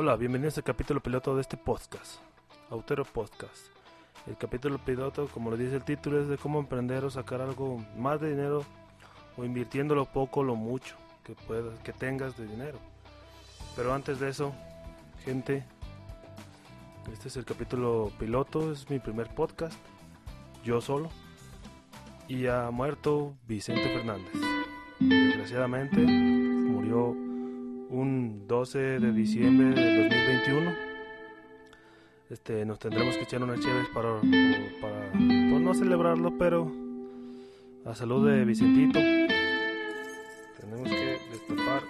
Hola, 0.00 0.14
bienvenidos 0.14 0.56
al 0.56 0.62
capítulo 0.62 1.00
piloto 1.00 1.34
de 1.34 1.40
este 1.40 1.56
podcast, 1.56 2.20
Autero 2.70 3.04
Podcast. 3.04 3.66
El 4.28 4.36
capítulo 4.36 4.78
piloto, 4.78 5.26
como 5.26 5.50
lo 5.50 5.56
dice 5.56 5.74
el 5.74 5.82
título, 5.82 6.20
es 6.20 6.28
de 6.28 6.38
cómo 6.38 6.60
emprender 6.60 7.04
o 7.04 7.10
sacar 7.10 7.40
algo 7.40 7.84
más 7.96 8.20
de 8.20 8.30
dinero 8.30 8.64
o 9.36 9.44
invirtiendo 9.44 9.96
lo 9.96 10.04
poco 10.04 10.44
lo 10.44 10.54
mucho 10.54 10.94
que 11.24 11.34
puedas, 11.34 11.76
que 11.80 11.92
tengas 11.92 12.36
de 12.36 12.46
dinero. 12.46 12.78
Pero 13.74 13.92
antes 13.92 14.20
de 14.20 14.28
eso, 14.28 14.52
gente, 15.24 15.64
este 17.12 17.26
es 17.26 17.36
el 17.36 17.44
capítulo 17.44 18.12
piloto, 18.20 18.70
es 18.70 18.88
mi 18.88 19.00
primer 19.00 19.26
podcast, 19.34 19.76
yo 20.62 20.80
solo, 20.80 21.10
y 22.28 22.46
ha 22.46 22.70
muerto 22.70 23.34
Vicente 23.48 23.82
Fernández. 23.82 24.32
Desgraciadamente 25.00 25.98
murió 25.98 27.16
un 27.90 28.46
12 28.46 28.78
de 28.78 29.12
diciembre 29.12 29.80
de 29.80 30.08
2021. 30.08 30.72
Este, 32.30 32.66
nos 32.66 32.78
tendremos 32.78 33.16
que 33.16 33.22
echar 33.22 33.42
unas 33.42 33.60
chéves 33.60 33.88
para, 33.94 34.20
para 34.80 35.12
pues, 35.12 35.62
no 35.62 35.74
celebrarlo, 35.74 36.36
pero 36.38 36.70
a 37.84 37.94
salud 37.94 38.28
de 38.28 38.44
Vicentito. 38.44 38.98
Tenemos 40.60 40.88
que 40.90 41.18
destapar 41.30 41.82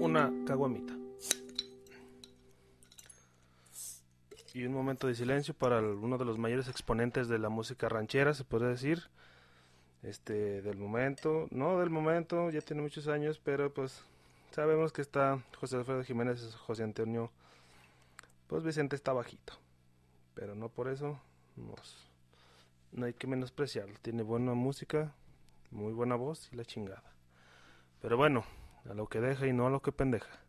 una 0.00 0.32
caguamita. 0.46 0.94
Y 4.54 4.64
un 4.64 4.72
momento 4.72 5.06
de 5.06 5.14
silencio 5.14 5.54
para 5.54 5.80
uno 5.80 6.18
de 6.18 6.24
los 6.24 6.38
mayores 6.38 6.68
exponentes 6.68 7.28
de 7.28 7.38
la 7.38 7.48
música 7.48 7.88
ranchera, 7.88 8.34
se 8.34 8.44
puede 8.44 8.68
decir. 8.68 9.02
Este, 10.02 10.62
del 10.62 10.78
momento, 10.78 11.48
no 11.50 11.78
del 11.80 11.90
momento, 11.90 12.50
ya 12.50 12.60
tiene 12.60 12.82
muchos 12.82 13.08
años, 13.08 13.40
pero 13.42 13.72
pues 13.72 14.04
sabemos 14.52 14.92
que 14.92 15.02
está 15.02 15.42
José 15.56 15.76
Alfredo 15.76 16.04
Jiménez, 16.04 16.54
José 16.54 16.84
Antonio, 16.84 17.30
pues 18.46 18.62
Vicente 18.62 18.96
está 18.96 19.12
bajito. 19.12 19.54
Pero 20.34 20.54
no 20.54 20.68
por 20.68 20.88
eso 20.88 21.18
no 22.92 23.06
hay 23.06 23.12
que 23.14 23.26
menospreciarlo. 23.26 23.94
Tiene 24.02 24.22
buena 24.22 24.54
música, 24.54 25.12
muy 25.70 25.92
buena 25.92 26.14
voz 26.14 26.48
y 26.52 26.56
la 26.56 26.64
chingada. 26.64 27.02
Pero 28.00 28.16
bueno, 28.16 28.44
a 28.88 28.94
lo 28.94 29.08
que 29.08 29.20
deja 29.20 29.46
y 29.46 29.52
no 29.52 29.66
a 29.66 29.70
lo 29.70 29.82
que 29.82 29.92
pendeja. 29.92 30.40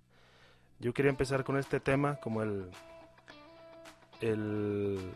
Yo 0.79 0.93
quería 0.93 1.09
empezar 1.09 1.43
con 1.43 1.57
este 1.57 1.79
tema 1.79 2.17
como 2.17 2.43
el 2.43 2.71
el, 4.21 5.13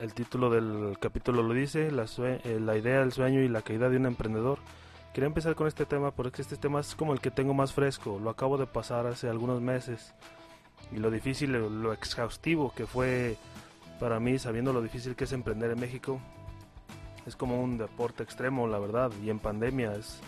el 0.00 0.14
título 0.14 0.50
del 0.50 0.98
capítulo 0.98 1.42
lo 1.42 1.54
dice, 1.54 1.90
la, 1.90 2.06
eh, 2.18 2.58
la 2.60 2.76
idea, 2.76 3.02
el 3.02 3.12
sueño 3.12 3.40
y 3.40 3.48
la 3.48 3.62
caída 3.62 3.88
de 3.88 3.96
un 3.96 4.06
emprendedor. 4.06 4.58
Quería 5.12 5.26
empezar 5.26 5.54
con 5.54 5.68
este 5.68 5.86
tema 5.86 6.10
porque 6.10 6.42
este 6.42 6.56
tema 6.56 6.80
es 6.80 6.94
como 6.94 7.12
el 7.12 7.20
que 7.20 7.30
tengo 7.30 7.54
más 7.54 7.72
fresco, 7.72 8.18
lo 8.18 8.30
acabo 8.30 8.58
de 8.58 8.66
pasar 8.66 9.06
hace 9.06 9.28
algunos 9.28 9.60
meses 9.60 10.12
y 10.90 10.96
lo 10.98 11.10
difícil, 11.10 11.52
lo 11.52 11.92
exhaustivo 11.92 12.72
que 12.74 12.86
fue 12.86 13.36
para 14.00 14.18
mí, 14.18 14.38
sabiendo 14.38 14.72
lo 14.72 14.82
difícil 14.82 15.14
que 15.14 15.24
es 15.24 15.32
emprender 15.32 15.70
en 15.70 15.78
México, 15.78 16.20
es 17.26 17.36
como 17.36 17.62
un 17.62 17.78
deporte 17.78 18.24
extremo, 18.24 18.66
la 18.66 18.80
verdad, 18.80 19.12
y 19.22 19.30
en 19.30 19.38
pandemia 19.38 19.92
es 19.94 20.20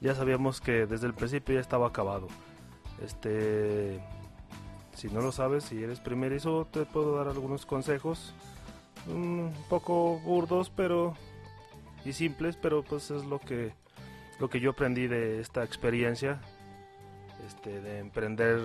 ya 0.00 0.14
sabíamos 0.14 0.60
que 0.60 0.86
desde 0.86 1.06
el 1.06 1.14
principio 1.14 1.54
ya 1.54 1.60
estaba 1.60 1.88
acabado. 1.88 2.28
Este 3.02 4.00
si 4.94 5.08
no 5.08 5.20
lo 5.20 5.32
sabes, 5.32 5.64
si 5.64 5.82
eres 5.82 6.00
primerizo, 6.00 6.66
te 6.70 6.84
puedo 6.84 7.16
dar 7.16 7.28
algunos 7.28 7.64
consejos 7.64 8.34
un 9.06 9.52
poco 9.68 10.18
burdos, 10.18 10.70
pero 10.70 11.14
y 12.04 12.12
simples, 12.12 12.56
pero 12.56 12.82
pues 12.82 13.10
es 13.10 13.24
lo 13.24 13.38
que 13.38 13.72
lo 14.38 14.48
que 14.48 14.60
yo 14.60 14.70
aprendí 14.70 15.08
de 15.08 15.40
esta 15.40 15.64
experiencia 15.64 16.40
este 17.46 17.80
de 17.80 17.98
emprender 17.98 18.60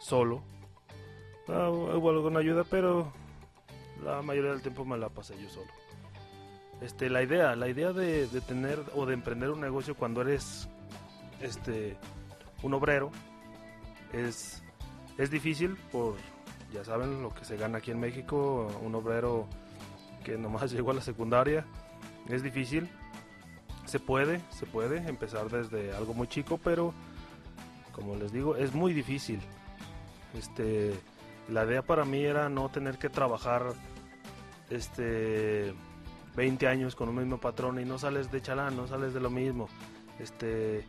solo. 0.00 0.42
Ah, 1.48 1.70
hubo 1.70 2.10
alguna 2.10 2.40
ayuda, 2.40 2.64
pero 2.64 3.12
la 4.04 4.22
mayoría 4.22 4.52
del 4.52 4.62
tiempo 4.62 4.84
me 4.84 4.96
la 4.96 5.08
pasé 5.08 5.40
yo 5.40 5.48
solo. 5.48 5.70
Este, 6.80 7.08
la 7.08 7.22
idea, 7.22 7.54
la 7.54 7.68
idea 7.68 7.92
de, 7.92 8.26
de 8.26 8.40
tener 8.40 8.80
o 8.94 9.06
de 9.06 9.14
emprender 9.14 9.50
un 9.50 9.60
negocio 9.60 9.94
cuando 9.94 10.22
eres 10.22 10.68
este 11.40 11.96
un 12.62 12.74
obrero 12.74 13.10
es 14.12 14.62
es 15.18 15.30
difícil 15.30 15.76
por, 15.90 16.16
ya 16.72 16.84
saben, 16.84 17.22
lo 17.22 17.34
que 17.34 17.44
se 17.44 17.56
gana 17.56 17.78
aquí 17.78 17.90
en 17.90 18.00
México, 18.00 18.68
un 18.82 18.94
obrero 18.94 19.46
que 20.22 20.36
nomás 20.38 20.72
llegó 20.72 20.90
a 20.90 20.94
la 20.94 21.00
secundaria, 21.00 21.64
es 22.28 22.42
difícil. 22.42 22.88
Se 23.84 23.98
puede, 23.98 24.40
se 24.50 24.64
puede 24.64 24.98
empezar 25.08 25.50
desde 25.50 25.92
algo 25.92 26.14
muy 26.14 26.28
chico, 26.28 26.58
pero 26.62 26.94
como 27.92 28.16
les 28.16 28.32
digo, 28.32 28.56
es 28.56 28.74
muy 28.74 28.92
difícil. 28.92 29.40
Este, 30.38 30.94
la 31.48 31.64
idea 31.64 31.82
para 31.82 32.04
mí 32.04 32.24
era 32.24 32.48
no 32.48 32.68
tener 32.70 32.98
que 32.98 33.08
trabajar 33.08 33.74
este 34.70 35.74
20 36.36 36.66
años 36.66 36.94
con 36.94 37.08
un 37.08 37.16
mismo 37.16 37.38
patrón 37.38 37.78
y 37.80 37.84
no 37.84 37.98
sales 37.98 38.30
de 38.30 38.40
chalán, 38.40 38.76
no 38.76 38.86
sales 38.86 39.12
de 39.12 39.20
lo 39.20 39.30
mismo. 39.30 39.68
Este 40.18 40.84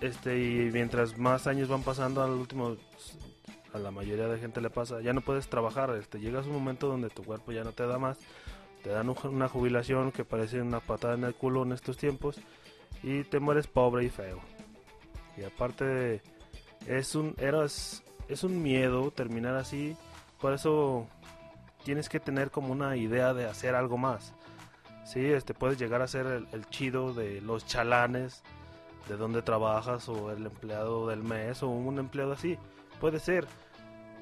este 0.00 0.38
y 0.38 0.70
mientras 0.70 1.16
más 1.18 1.46
años 1.46 1.68
van 1.68 1.82
pasando 1.82 2.22
al 2.22 2.32
último 2.32 2.76
a 3.74 3.78
la 3.78 3.90
mayoría 3.90 4.28
de 4.28 4.38
gente 4.38 4.60
le 4.60 4.70
pasa 4.70 5.00
ya 5.00 5.12
no 5.12 5.20
puedes 5.20 5.48
trabajar 5.48 5.90
este 5.96 6.20
llegas 6.20 6.46
un 6.46 6.54
momento 6.54 6.88
donde 6.88 7.10
tu 7.10 7.22
cuerpo 7.22 7.52
ya 7.52 7.64
no 7.64 7.72
te 7.72 7.86
da 7.86 7.98
más 7.98 8.18
te 8.82 8.90
dan 8.90 9.14
una 9.24 9.48
jubilación 9.48 10.12
que 10.12 10.24
parece 10.24 10.60
una 10.60 10.80
patada 10.80 11.14
en 11.14 11.24
el 11.24 11.34
culo 11.34 11.62
en 11.62 11.72
estos 11.72 11.96
tiempos 11.96 12.38
y 13.02 13.24
te 13.24 13.40
mueres 13.40 13.66
pobre 13.66 14.04
y 14.04 14.10
feo 14.10 14.40
y 15.36 15.44
aparte 15.44 16.22
es 16.86 17.14
un 17.14 17.34
eras 17.38 18.02
es 18.28 18.44
un 18.44 18.62
miedo 18.62 19.10
terminar 19.10 19.56
así 19.56 19.96
por 20.40 20.52
eso 20.52 21.06
tienes 21.84 22.08
que 22.08 22.20
tener 22.20 22.50
como 22.50 22.72
una 22.72 22.96
idea 22.96 23.34
de 23.34 23.46
hacer 23.46 23.74
algo 23.74 23.98
más 23.98 24.32
sí 25.04 25.24
este 25.24 25.52
puedes 25.52 25.78
llegar 25.78 26.00
a 26.00 26.08
ser 26.08 26.46
el 26.50 26.66
chido 26.70 27.12
de 27.12 27.40
los 27.40 27.66
chalanes 27.66 28.42
de 29.08 29.16
dónde 29.16 29.42
trabajas 29.42 30.08
o 30.08 30.30
el 30.30 30.46
empleado 30.46 31.08
del 31.08 31.22
mes 31.22 31.62
o 31.62 31.68
un 31.68 31.98
empleado 31.98 32.32
así. 32.32 32.58
Puede 33.00 33.20
ser, 33.20 33.46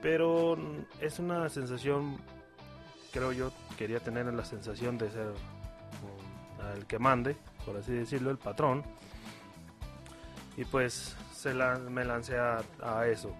pero 0.02 0.58
es 1.00 1.20
una 1.20 1.48
sensación, 1.48 2.18
creo 3.12 3.32
yo, 3.32 3.52
quería 3.78 4.00
tener 4.00 4.26
la 4.26 4.44
sensación 4.44 4.98
de 4.98 5.10
ser 5.10 5.32
el 6.76 6.86
que 6.86 6.98
mande, 6.98 7.36
por 7.64 7.76
así 7.76 7.92
decirlo, 7.92 8.30
el 8.30 8.38
patrón. 8.38 8.82
Y 10.56 10.64
pues 10.64 11.16
se 11.34 11.54
la, 11.54 11.78
me 11.78 12.04
lancé 12.04 12.36
a, 12.36 13.06
eso. 13.06 13.32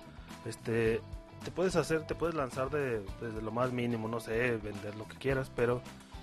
Este, 0.47 1.01
te 1.45 1.51
puedes 1.51 1.77
hacer, 1.77 2.07
te 2.07 2.15
puedes 2.15 2.35
lanzar 2.35 2.71
de, 2.71 3.05
desde 3.21 3.43
lo 3.43 3.51
más 3.51 3.73
mínimo, 3.73 4.09
no 4.09 4.21
sé, 4.21 4.57
vender 4.57 4.95
lo 4.97 5.07
que 5.09 5.17
quieras, 5.17 5.51
pero 5.55 5.83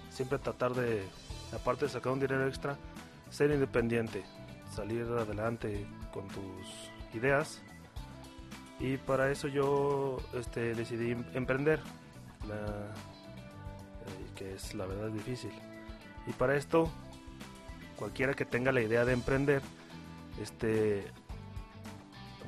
siempre 0.09 0.39
tratar 0.39 0.73
de, 0.73 1.05
aparte 1.53 1.85
de 1.85 1.91
sacar 1.91 2.13
un 2.13 2.19
dinero 2.19 2.47
extra, 2.47 2.77
ser 3.29 3.51
independiente, 3.51 4.23
salir 4.73 5.03
adelante 5.03 5.85
con 6.11 6.27
tus 6.29 6.91
ideas 7.13 7.61
y 8.79 8.97
para 8.97 9.29
eso 9.31 9.47
yo 9.47 10.17
este, 10.33 10.73
decidí 10.73 11.11
emprender 11.33 11.79
eh, 12.45 12.89
que 14.35 14.53
es 14.53 14.73
la 14.73 14.85
verdad 14.85 15.09
difícil. 15.09 15.51
Y 16.27 16.31
para 16.31 16.55
esto 16.55 16.89
cualquiera 17.97 18.33
que 18.33 18.45
tenga 18.45 18.71
la 18.71 18.81
idea 18.81 19.03
de 19.03 19.13
emprender 19.13 19.61
este 20.41 21.05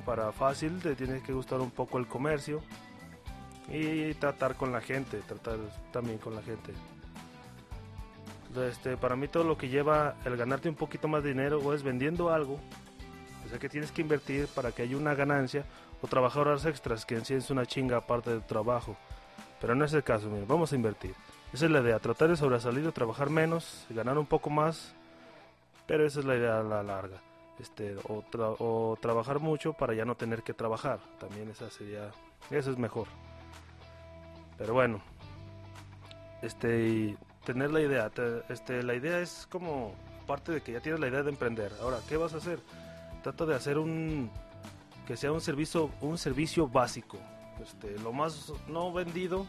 para 0.06 0.32
fácil 0.32 0.80
te 0.80 0.96
tiene 0.96 1.22
que 1.22 1.32
gustar 1.32 1.60
un 1.60 1.70
poco 1.70 1.98
el 1.98 2.08
comercio 2.08 2.62
y 3.68 4.14
tratar 4.14 4.56
con 4.56 4.72
la 4.72 4.80
gente 4.80 5.18
tratar 5.20 5.58
también 5.92 6.18
con 6.18 6.34
la 6.34 6.42
gente. 6.42 6.72
Este, 8.68 8.96
para 8.96 9.16
mí 9.16 9.28
todo 9.28 9.44
lo 9.44 9.56
que 9.56 9.68
lleva 9.68 10.16
el 10.24 10.36
ganarte 10.36 10.68
un 10.68 10.74
poquito 10.74 11.08
más 11.08 11.24
dinero 11.24 11.58
o 11.58 11.72
es 11.72 11.82
vendiendo 11.82 12.30
algo, 12.32 12.58
sea 13.52 13.60
que 13.60 13.68
tienes 13.68 13.92
que 13.92 14.00
invertir 14.00 14.46
para 14.48 14.72
que 14.72 14.82
haya 14.82 14.96
una 14.96 15.14
ganancia 15.14 15.64
o 16.00 16.08
trabajar 16.08 16.48
horas 16.48 16.64
extras, 16.64 17.04
que 17.04 17.16
en 17.16 17.24
sí 17.24 17.34
es 17.34 17.50
una 17.50 17.66
chinga 17.66 17.98
aparte 17.98 18.30
del 18.30 18.42
trabajo. 18.42 18.96
Pero 19.60 19.74
no 19.74 19.84
es 19.84 19.92
el 19.92 20.02
caso, 20.02 20.28
mira, 20.30 20.46
vamos 20.48 20.72
a 20.72 20.76
invertir. 20.76 21.14
Esa 21.52 21.66
es 21.66 21.70
la 21.70 21.80
idea, 21.80 21.98
tratar 21.98 22.30
de 22.30 22.36
sobresalir, 22.36 22.82
de 22.82 22.92
trabajar 22.92 23.28
menos, 23.28 23.86
ganar 23.90 24.16
un 24.16 24.24
poco 24.24 24.48
más, 24.48 24.94
pero 25.86 26.06
esa 26.06 26.20
es 26.20 26.24
la 26.24 26.34
idea 26.34 26.60
a 26.60 26.62
la 26.62 26.82
larga. 26.82 27.18
Este, 27.60 27.94
o, 28.08 28.24
o 28.58 28.98
trabajar 29.00 29.38
mucho 29.38 29.74
para 29.74 29.92
ya 29.92 30.06
no 30.06 30.16
tener 30.16 30.42
que 30.42 30.54
trabajar, 30.54 30.98
también 31.20 31.50
esa 31.50 31.70
sería, 31.70 32.10
eso 32.50 32.70
es 32.70 32.78
mejor. 32.78 33.06
Pero 34.56 34.72
bueno, 34.72 35.02
este, 36.40 37.18
tener 37.44 37.70
la 37.70 37.82
idea. 37.82 38.10
este, 38.48 38.82
la 38.82 38.94
idea 38.94 39.20
es 39.20 39.46
como 39.50 39.94
parte 40.26 40.52
de 40.52 40.62
que 40.62 40.72
ya 40.72 40.80
tienes 40.80 41.00
la 41.00 41.08
idea 41.08 41.22
de 41.22 41.30
emprender. 41.30 41.70
Ahora, 41.82 41.98
¿qué 42.08 42.16
vas 42.16 42.32
a 42.32 42.38
hacer? 42.38 42.58
Trata 43.22 43.46
de 43.46 43.54
hacer 43.54 43.78
un 43.78 44.30
que 45.06 45.16
sea 45.16 45.32
un 45.32 45.40
servicio, 45.40 45.90
un 46.00 46.18
servicio 46.18 46.68
básico. 46.68 47.18
Este, 47.62 47.98
lo 47.98 48.12
más 48.12 48.52
no 48.68 48.92
vendido, 48.92 49.46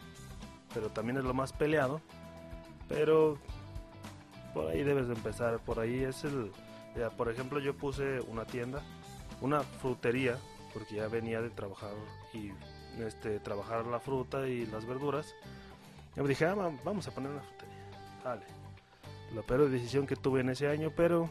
pero 0.73 0.89
también 0.89 1.17
es 1.17 1.23
lo 1.23 1.33
más 1.33 1.53
peleado. 1.53 2.01
Pero 2.87 3.37
por 4.53 4.69
ahí 4.69 4.83
debes 4.83 5.07
de 5.07 5.13
empezar. 5.13 5.59
Por 5.59 5.79
ahí 5.79 6.03
es 6.03 6.23
el, 6.23 6.51
por 7.17 7.29
ejemplo, 7.29 7.59
yo 7.59 7.75
puse 7.75 8.19
una 8.21 8.45
tienda, 8.45 8.81
una 9.41 9.61
frutería 9.61 10.37
porque 10.73 10.95
ya 10.95 11.07
venía 11.07 11.41
de 11.41 11.49
trabajar 11.49 11.93
y 12.33 12.51
este 12.99 13.39
trabajar 13.39 13.85
la 13.85 13.99
fruta 13.99 14.47
y 14.47 14.65
las 14.65 14.85
verduras. 14.85 15.35
Y 16.15 16.21
me 16.21 16.27
dije, 16.27 16.45
ah, 16.45 16.55
vamos 16.83 17.07
a 17.07 17.11
poner 17.11 17.31
una 17.31 17.41
frutería. 17.41 17.85
Vale. 18.23 18.45
La 19.33 19.41
peor 19.41 19.69
decisión 19.69 20.05
que 20.05 20.15
tuve 20.15 20.41
en 20.41 20.49
ese 20.49 20.67
año, 20.67 20.91
pero 20.95 21.29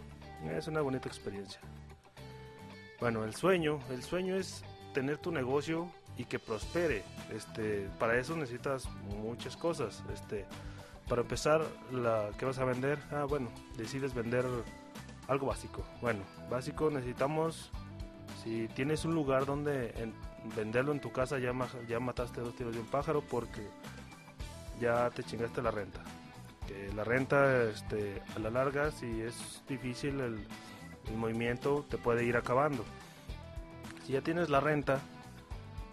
es 0.56 0.66
una 0.66 0.80
bonita 0.80 1.08
experiencia. 1.08 1.60
Bueno, 3.02 3.25
el 3.25 3.34
sueño, 3.34 3.81
el 3.90 4.00
sueño 4.00 4.37
es 4.37 4.62
tener 4.94 5.19
tu 5.19 5.32
negocio 5.32 5.90
y 6.16 6.25
que 6.25 6.38
prospere. 6.38 7.02
Este, 7.34 7.88
para 7.99 8.16
eso 8.16 8.37
necesitas 8.37 8.88
muchas 9.20 9.56
cosas. 9.56 10.04
Este, 10.14 10.46
para 11.08 11.22
empezar, 11.22 11.62
la 11.90 12.31
vas 12.40 12.58
a 12.60 12.64
vender, 12.64 13.00
ah, 13.10 13.25
bueno, 13.25 13.50
decides 13.76 14.14
vender 14.14 14.46
algo 15.26 15.46
básico. 15.49 15.82
Bueno, 16.00 16.20
básico 16.49 16.93
necesitamos 16.93 17.72
si 18.44 18.69
tienes 18.69 19.05
un 19.05 19.16
lugar 19.16 19.46
donde 19.46 19.93
venderlo 20.55 20.93
en 20.93 21.00
tu 21.00 21.10
casa 21.10 21.40
ya, 21.40 21.52
ya 21.88 21.98
mataste 21.98 22.40
dos 22.40 22.55
tiros 22.55 22.72
de 22.72 22.78
un 22.78 22.87
pájaro 22.87 23.20
porque 23.20 23.66
ya 24.81 25.10
te 25.10 25.25
chingaste 25.25 25.60
la 25.60 25.72
renta. 25.72 26.05
La 26.94 27.02
renta 27.02 27.64
este, 27.64 28.22
a 28.37 28.38
la 28.38 28.50
larga 28.50 28.93
si 28.93 29.22
es 29.22 29.64
difícil 29.69 30.20
el, 30.20 30.46
el 31.08 31.16
movimiento 31.16 31.84
te 31.88 31.99
puede 31.99 32.25
ir 32.25 32.37
acabando. 32.37 32.84
Si 34.04 34.12
ya 34.12 34.20
tienes 34.20 34.50
la 34.50 34.60
renta 34.60 35.00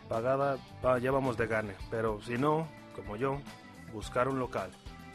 pagada, 0.08 0.58
ya 1.00 1.12
vamos 1.12 1.38
de 1.38 1.48
gane. 1.48 1.76
Pero 1.92 2.22
si 2.22 2.38
no, 2.38 2.68
como 2.96 3.16
yo, 3.16 3.40
buscar 3.94 4.28
un 4.28 4.40
local. 4.40 4.72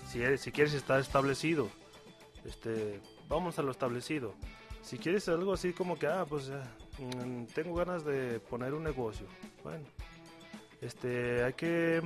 Si, 0.07 0.21
si 0.39 0.53
quieres 0.53 0.75
estar 0.75 1.01
establecido, 1.01 1.69
este, 2.45 3.01
vamos 3.29 3.59
a 3.59 3.63
lo 3.63 3.71
establecido. 3.71 4.35
Si 4.83 4.99
quieres 4.99 5.29
algo 5.29 5.53
así 5.53 5.73
como 5.73 5.99
que, 5.99 6.07
ah, 6.07 6.27
pues 6.29 6.51
mm, 6.99 7.45
tengo 7.55 7.75
ganas 7.75 8.05
de 8.05 8.39
poner 8.41 8.75
un 8.75 8.85
negocio. 8.85 9.27
Bueno, 9.63 9.85
este, 10.81 11.43
hay 11.43 11.55
que, 11.55 12.03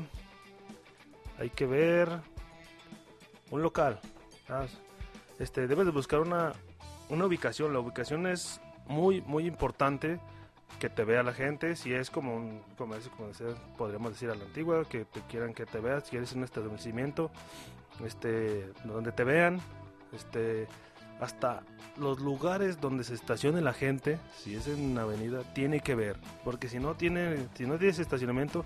hay 1.39 1.51
que 1.51 1.67
ver 1.67 2.09
un 3.51 3.63
local. 3.63 4.01
Este, 5.39 5.67
debes 5.67 5.87
de 5.87 5.93
buscar 5.93 6.21
una, 6.21 6.53
una 7.09 7.27
ubicación. 7.27 7.73
La 7.73 7.81
ubicación 7.81 8.27
es 8.27 8.61
muy, 8.87 9.21
muy 9.23 9.47
importante 9.47 10.21
que 10.79 10.89
te 10.89 11.05
vea 11.05 11.23
la 11.23 11.33
gente, 11.33 11.77
si 11.77 11.93
es 11.93 12.11
como 12.11 12.37
un, 12.37 12.63
como, 12.77 12.95
como 13.17 13.31
podríamos 13.77 14.13
decir 14.13 14.31
a 14.31 14.35
la 14.35 14.45
antigua, 14.45 14.85
que 14.89 15.05
te 15.05 15.21
quieran 15.23 15.55
que 15.55 15.67
te 15.67 15.81
veas, 15.81 16.05
si 16.07 16.17
eres 16.17 16.33
un 16.33 16.45
establecimiento, 16.45 17.31
este, 18.05 18.71
donde 18.85 19.11
te 19.11 19.25
vean, 19.25 19.61
este, 20.13 20.69
hasta 21.21 21.63
los 21.97 22.21
lugares 22.21 22.81
donde 22.81 23.03
se 23.03 23.15
estacione 23.15 23.61
la 23.61 23.73
gente, 23.73 24.19
si 24.37 24.55
es 24.55 24.69
en 24.69 24.93
una 24.93 25.03
avenida, 25.03 25.43
tiene 25.53 25.81
que 25.81 25.97
ver, 25.97 26.17
porque 26.45 26.69
si 26.69 26.79
no 26.79 26.95
tiene, 26.95 27.49
si 27.55 27.67
no 27.67 27.77
tienes 27.77 27.99
estacionamiento, 27.99 28.65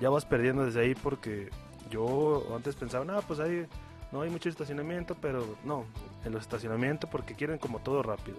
ya 0.00 0.08
vas 0.08 0.24
perdiendo 0.24 0.64
desde 0.64 0.80
ahí 0.80 0.94
porque 0.94 1.50
yo 1.90 2.46
antes 2.56 2.76
pensaba, 2.76 3.04
no, 3.04 3.20
pues 3.22 3.40
ahí 3.40 3.66
no 4.12 4.22
hay 4.22 4.30
mucho 4.30 4.48
estacionamiento, 4.48 5.16
pero 5.20 5.56
no, 5.64 5.84
en 6.24 6.32
los 6.32 6.42
estacionamientos 6.42 7.10
porque 7.10 7.34
quieren 7.34 7.58
como 7.58 7.80
todo 7.80 8.02
rápido. 8.02 8.38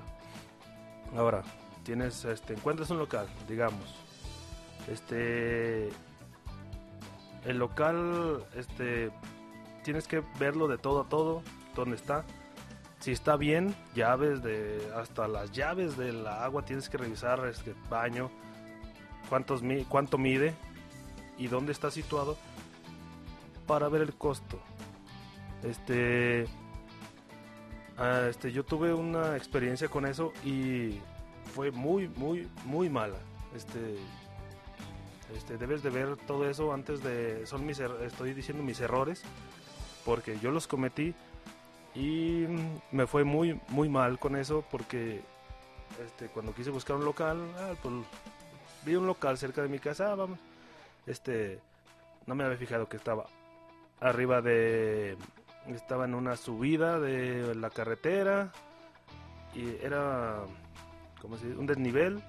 Ahora, 1.15 1.44
tienes, 1.83 2.25
este, 2.25 2.53
encuentras 2.53 2.89
un 2.89 2.97
local, 2.97 3.27
digamos, 3.47 3.95
este, 4.91 5.89
el 7.45 7.57
local, 7.57 8.44
este, 8.56 9.12
tienes 9.83 10.07
que 10.07 10.23
verlo 10.39 10.67
de 10.67 10.77
todo 10.77 11.01
a 11.01 11.09
todo, 11.09 11.41
dónde 11.75 11.95
está, 11.95 12.25
si 13.00 13.11
está 13.11 13.35
bien, 13.35 13.75
llaves 13.94 14.41
de, 14.41 14.91
hasta 14.95 15.27
las 15.27 15.51
llaves 15.51 15.95
de 15.95 16.11
la 16.11 16.44
agua 16.44 16.65
tienes 16.65 16.89
que 16.89 16.97
revisar, 16.97 17.45
este, 17.45 17.75
baño, 17.89 18.31
cuántos, 19.29 19.61
cuánto 19.89 20.18
mide 20.18 20.56
y 21.38 21.47
dónde 21.47 21.71
está 21.71 21.91
situado 21.91 22.35
para 23.68 23.89
ver 23.89 24.01
el 24.01 24.15
costo. 24.15 24.59
Este, 25.65 26.45
ah, 27.97 28.27
este, 28.29 28.51
yo 28.51 28.63
tuve 28.63 28.94
una 28.94 29.35
experiencia 29.35 29.88
con 29.88 30.06
eso 30.06 30.31
y 30.44 31.00
fue 31.53 31.71
muy, 31.71 32.07
muy, 32.07 32.47
muy 32.65 32.89
mala. 32.89 33.17
Este, 33.56 33.95
este, 35.35 35.57
debes 35.57 35.81
de 35.81 35.89
ver 35.89 36.17
todo 36.27 36.47
eso 36.47 36.71
antes 36.71 37.01
de, 37.03 37.47
son 37.47 37.65
mis, 37.65 37.79
er, 37.79 37.91
estoy 38.06 38.33
diciendo 38.33 38.63
mis 38.63 38.79
errores, 38.79 39.23
porque 40.03 40.38
yo 40.39 40.51
los 40.51 40.67
cometí 40.67 41.15
y 41.95 42.45
me 42.91 43.07
fue 43.07 43.23
muy, 43.23 43.59
muy 43.69 43.89
mal 43.89 44.19
con 44.19 44.35
eso, 44.35 44.63
porque 44.69 45.21
este, 46.06 46.27
cuando 46.27 46.53
quise 46.53 46.69
buscar 46.69 46.97
un 46.97 47.06
local, 47.06 47.39
ah, 47.57 47.73
pues, 47.81 47.94
vi 48.85 48.95
un 48.95 49.07
local 49.07 49.38
cerca 49.39 49.63
de 49.63 49.69
mi 49.69 49.79
casa, 49.79 50.11
ah, 50.11 50.15
vamos, 50.15 50.38
este, 51.07 51.59
no 52.27 52.35
me 52.35 52.44
había 52.44 52.57
fijado 52.57 52.88
que 52.88 52.97
estaba 52.97 53.25
arriba 54.00 54.41
de, 54.41 55.18
estaba 55.73 56.06
en 56.06 56.13
una 56.13 56.35
subida 56.35 57.00
de 57.00 57.56
la 57.56 57.69
carretera 57.69 58.51
y 59.53 59.69
era 59.83 60.44
como 61.21 61.35
un 61.57 61.65
desnivel 61.65 62.21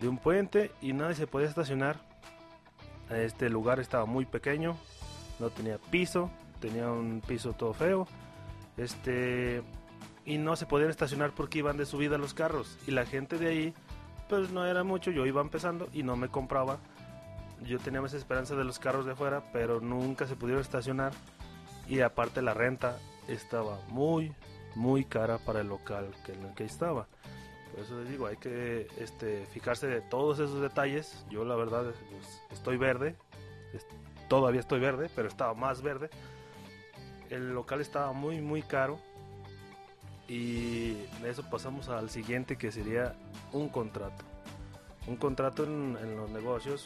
de 0.00 0.08
un 0.08 0.18
puente 0.18 0.70
y 0.80 0.92
nadie 0.92 1.14
se 1.14 1.26
podía 1.26 1.48
estacionar. 1.48 1.96
Este 3.10 3.48
lugar 3.48 3.80
estaba 3.80 4.04
muy 4.04 4.26
pequeño, 4.26 4.76
no 5.38 5.48
tenía 5.50 5.78
piso, 5.78 6.30
tenía 6.60 6.90
un 6.90 7.22
piso 7.26 7.54
todo 7.54 7.72
feo. 7.72 8.06
Este 8.76 9.62
y 10.24 10.36
no 10.36 10.56
se 10.56 10.66
podían 10.66 10.90
estacionar 10.90 11.32
porque 11.32 11.60
iban 11.60 11.78
de 11.78 11.86
subida 11.86 12.18
los 12.18 12.34
carros 12.34 12.76
y 12.86 12.90
la 12.90 13.06
gente 13.06 13.38
de 13.38 13.48
ahí 13.48 13.74
pues 14.28 14.50
no 14.50 14.66
era 14.66 14.84
mucho, 14.84 15.10
yo 15.10 15.24
iba 15.24 15.40
empezando 15.40 15.88
y 15.92 16.02
no 16.02 16.16
me 16.16 16.28
compraba. 16.28 16.78
Yo 17.64 17.78
tenía 17.78 18.02
más 18.02 18.12
esperanza 18.12 18.54
de 18.54 18.62
los 18.62 18.78
carros 18.78 19.06
de 19.06 19.12
afuera, 19.12 19.42
pero 19.52 19.80
nunca 19.80 20.26
se 20.26 20.36
pudieron 20.36 20.60
estacionar 20.60 21.12
y 21.88 22.00
aparte 22.00 22.42
la 22.42 22.54
renta 22.54 22.98
estaba 23.28 23.80
muy 23.88 24.32
muy 24.74 25.04
cara 25.04 25.38
para 25.38 25.60
el 25.60 25.68
local 25.68 26.14
que 26.24 26.32
en 26.32 26.44
el 26.44 26.54
que 26.54 26.64
estaba. 26.64 27.08
Por 27.72 27.80
eso 27.80 27.98
les 28.00 28.08
digo, 28.08 28.26
hay 28.26 28.36
que 28.36 28.86
este, 28.98 29.44
fijarse 29.46 29.86
de 29.86 30.00
todos 30.00 30.38
esos 30.38 30.60
detalles. 30.60 31.24
Yo 31.30 31.44
la 31.44 31.56
verdad 31.56 31.84
pues, 32.10 32.42
estoy 32.50 32.76
verde, 32.76 33.16
todavía 34.28 34.60
estoy 34.60 34.80
verde, 34.80 35.10
pero 35.14 35.28
estaba 35.28 35.54
más 35.54 35.82
verde. 35.82 36.10
El 37.30 37.54
local 37.54 37.80
estaba 37.80 38.12
muy, 38.12 38.40
muy 38.40 38.62
caro. 38.62 38.98
Y 40.28 40.92
de 41.22 41.30
eso 41.30 41.42
pasamos 41.50 41.88
al 41.88 42.10
siguiente 42.10 42.56
que 42.56 42.70
sería 42.70 43.14
un 43.52 43.68
contrato. 43.68 44.24
Un 45.06 45.16
contrato 45.16 45.64
en, 45.64 45.94
los 46.16 46.30
negocios 46.30 46.82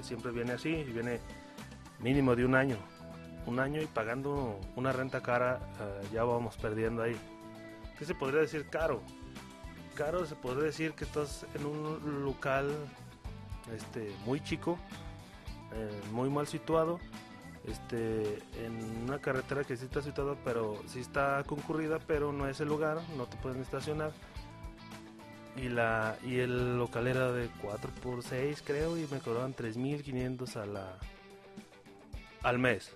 siempre 0.00 0.32
viene 0.32 0.52
así, 0.52 0.82
viene 0.84 1.20
mínimo 2.00 2.34
de 2.34 2.44
un 2.44 2.54
año. 2.54 2.76
Un 3.46 3.60
año 3.60 3.80
y 3.80 3.86
pagando 3.86 4.58
una 4.74 4.92
renta 4.92 5.22
cara 5.22 5.60
eh, 5.80 6.08
ya 6.12 6.24
vamos 6.24 6.56
perdiendo 6.56 7.02
ahí. 7.02 7.16
¿Qué 7.98 8.04
se 8.04 8.14
podría 8.14 8.40
decir 8.40 8.68
caro? 8.68 9.00
caro, 9.96 10.26
se 10.26 10.36
puede 10.36 10.62
decir 10.62 10.92
que 10.92 11.04
estás 11.04 11.46
en 11.54 11.66
un 11.66 12.24
local 12.24 12.70
este, 13.74 14.14
muy 14.24 14.40
chico, 14.40 14.78
eh, 15.72 16.00
muy 16.12 16.30
mal 16.30 16.46
situado, 16.46 17.00
este, 17.66 18.38
en 18.64 19.02
una 19.04 19.18
carretera 19.18 19.64
que 19.64 19.76
sí 19.76 19.86
está 19.86 20.02
situada, 20.02 20.36
pero 20.44 20.80
sí 20.86 21.00
está 21.00 21.42
concurrida, 21.44 21.98
pero 22.06 22.32
no 22.32 22.46
es 22.46 22.60
el 22.60 22.68
lugar, 22.68 22.98
no 23.16 23.24
te 23.24 23.36
pueden 23.38 23.60
estacionar. 23.60 24.12
Y, 25.56 25.70
la, 25.70 26.18
y 26.22 26.38
el 26.38 26.76
local 26.76 27.06
era 27.06 27.32
de 27.32 27.48
4 27.62 27.90
por 28.02 28.22
6 28.22 28.62
creo 28.64 28.98
y 28.98 29.08
me 29.10 29.20
cobraban 29.20 29.54
3.500 29.54 30.56
a 30.56 30.98
al 32.42 32.58
mes. 32.58 32.94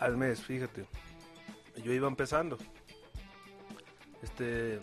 Al 0.00 0.16
mes, 0.16 0.42
fíjate. 0.42 0.86
Yo 1.84 1.92
iba 1.92 2.08
empezando 2.08 2.58
este, 4.22 4.78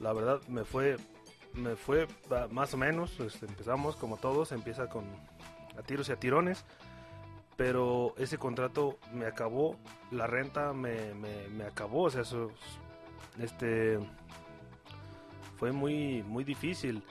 la 0.00 0.12
verdad 0.12 0.40
me 0.48 0.64
fue, 0.64 0.96
me 1.54 1.76
fue 1.76 2.06
más 2.50 2.74
o 2.74 2.76
menos, 2.76 3.18
este, 3.20 3.46
empezamos 3.46 3.96
como 3.96 4.16
todos, 4.16 4.52
empieza 4.52 4.88
con 4.88 5.04
a 5.78 5.82
tiros 5.82 6.08
y 6.08 6.12
a 6.12 6.16
tirones, 6.16 6.64
pero 7.56 8.14
ese 8.18 8.38
contrato 8.38 8.98
me 9.12 9.26
acabó, 9.26 9.76
la 10.10 10.26
renta 10.26 10.72
me, 10.72 11.14
me, 11.14 11.64
acabó, 11.64 12.04
o 12.04 12.10
sea, 12.10 12.22
eso, 12.22 12.50
este, 13.40 13.98
fue 15.56 15.72
muy, 15.72 16.22
muy 16.22 16.44
difícil. 16.44 17.02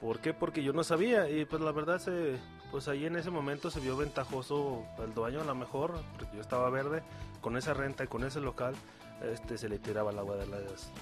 ¿Por 0.00 0.20
qué? 0.20 0.34
Porque 0.34 0.62
yo 0.62 0.72
no 0.72 0.84
sabía 0.84 1.30
y 1.30 1.44
pues 1.44 1.62
la 1.62 1.72
verdad 1.72 1.98
se, 1.98 2.38
pues 2.74 2.88
ahí 2.88 3.06
en 3.06 3.14
ese 3.14 3.30
momento 3.30 3.70
se 3.70 3.78
vio 3.78 3.96
ventajoso 3.96 4.84
el 4.98 5.14
dueño 5.14 5.42
a 5.42 5.44
lo 5.44 5.54
mejor, 5.54 5.94
porque 6.18 6.34
yo 6.34 6.40
estaba 6.40 6.68
verde, 6.70 7.04
con 7.40 7.56
esa 7.56 7.72
renta 7.72 8.02
y 8.02 8.08
con 8.08 8.24
ese 8.24 8.40
local, 8.40 8.74
este, 9.22 9.58
se 9.58 9.68
le 9.68 9.78
tiraba 9.78 10.10
el 10.10 10.18
agua 10.18 10.34
de, 10.34 10.46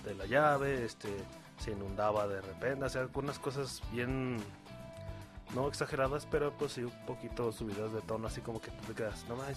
de 0.04 0.14
la 0.14 0.26
llave, 0.26 0.84
este, 0.84 1.08
se 1.56 1.70
inundaba 1.70 2.28
de 2.28 2.42
repente, 2.42 2.84
o 2.84 2.88
sea, 2.90 3.00
algunas 3.00 3.38
cosas 3.38 3.80
bien, 3.90 4.36
no 5.54 5.66
exageradas, 5.66 6.28
pero 6.30 6.52
pues 6.58 6.72
sí 6.72 6.84
un 6.84 7.06
poquito 7.06 7.50
subidas 7.52 7.90
de 7.90 8.02
tono, 8.02 8.26
así 8.26 8.42
como 8.42 8.60
que 8.60 8.70
te 8.70 8.92
quedas, 8.92 9.24
no 9.26 9.36
más, 9.36 9.56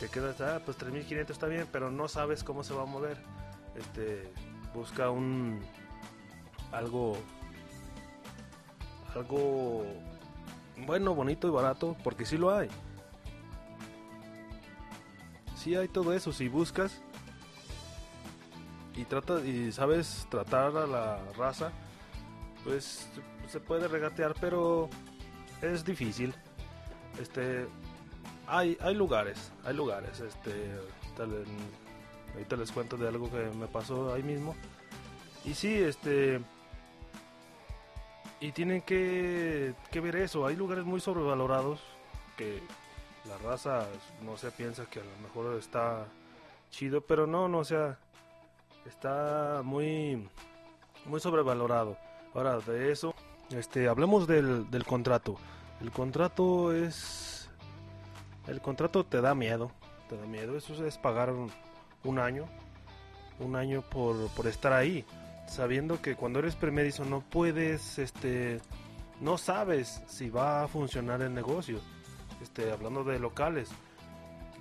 te 0.00 0.08
quedas, 0.08 0.40
ah, 0.40 0.62
pues 0.64 0.76
3500 0.78 1.32
está 1.32 1.46
bien, 1.46 1.68
pero 1.70 1.92
no 1.92 2.08
sabes 2.08 2.42
cómo 2.42 2.64
se 2.64 2.74
va 2.74 2.82
a 2.82 2.86
mover, 2.86 3.18
este, 3.76 4.32
busca 4.74 5.10
un 5.10 5.60
algo 6.72 7.16
algo 9.14 9.84
bueno, 10.86 11.14
bonito 11.14 11.48
y 11.48 11.50
barato, 11.50 11.96
porque 12.02 12.26
sí 12.26 12.36
lo 12.36 12.54
hay. 12.54 12.68
Sí 15.56 15.74
hay 15.74 15.88
todo 15.88 16.12
eso, 16.12 16.32
si 16.32 16.48
buscas 16.48 17.00
y 18.96 19.04
trata 19.04 19.40
y 19.40 19.72
sabes 19.72 20.26
tratar 20.30 20.76
a 20.76 20.86
la 20.86 21.18
raza, 21.36 21.72
pues 22.64 23.08
se 23.48 23.60
puede 23.60 23.88
regatear, 23.88 24.34
pero 24.40 24.88
es 25.62 25.84
difícil. 25.84 26.34
Este 27.20 27.66
hay 28.46 28.76
hay 28.80 28.94
lugares, 28.94 29.52
hay 29.64 29.74
lugares, 29.74 30.20
este 30.20 30.72
ahorita 32.32 32.56
les 32.56 32.72
cuento 32.72 32.96
de 32.96 33.08
algo 33.08 33.30
que 33.30 33.50
me 33.56 33.66
pasó 33.66 34.12
ahí 34.12 34.22
mismo. 34.22 34.54
Y 35.44 35.54
sí, 35.54 35.74
este 35.74 36.40
y 38.44 38.52
tienen 38.52 38.82
que, 38.82 39.74
que 39.90 40.00
ver 40.00 40.16
eso. 40.16 40.44
Hay 40.46 40.54
lugares 40.54 40.84
muy 40.84 41.00
sobrevalorados 41.00 41.80
que 42.36 42.62
la 43.26 43.38
raza 43.38 43.86
no 44.22 44.36
se 44.36 44.50
piensa 44.50 44.84
que 44.84 45.00
a 45.00 45.02
lo 45.02 45.16
mejor 45.22 45.58
está 45.58 46.04
chido, 46.70 47.00
pero 47.00 47.26
no, 47.26 47.48
no, 47.48 47.64
sea, 47.64 47.96
está 48.84 49.62
muy 49.64 50.28
muy 51.06 51.20
sobrevalorado. 51.20 51.96
Ahora, 52.34 52.58
de 52.58 52.92
eso, 52.92 53.14
este, 53.48 53.88
hablemos 53.88 54.26
del, 54.26 54.70
del 54.70 54.84
contrato. 54.84 55.36
El 55.80 55.90
contrato 55.90 56.74
es 56.74 57.48
el 58.46 58.60
contrato 58.60 59.06
te 59.06 59.22
da 59.22 59.34
miedo, 59.34 59.70
te 60.10 60.18
da 60.18 60.26
miedo. 60.26 60.54
Eso 60.58 60.84
es 60.84 60.98
pagar 60.98 61.30
un, 61.30 61.50
un 62.04 62.18
año, 62.18 62.44
un 63.38 63.56
año 63.56 63.80
por, 63.80 64.28
por 64.32 64.46
estar 64.46 64.74
ahí 64.74 65.02
sabiendo 65.46 66.00
que 66.00 66.16
cuando 66.16 66.38
eres 66.38 66.56
premedizo 66.56 67.04
no 67.04 67.20
puedes, 67.20 67.98
este, 67.98 68.60
no 69.20 69.38
sabes 69.38 70.02
si 70.06 70.30
va 70.30 70.64
a 70.64 70.68
funcionar 70.68 71.22
el 71.22 71.34
negocio. 71.34 71.80
Este, 72.42 72.70
hablando 72.72 73.04
de 73.04 73.18
locales, 73.18 73.70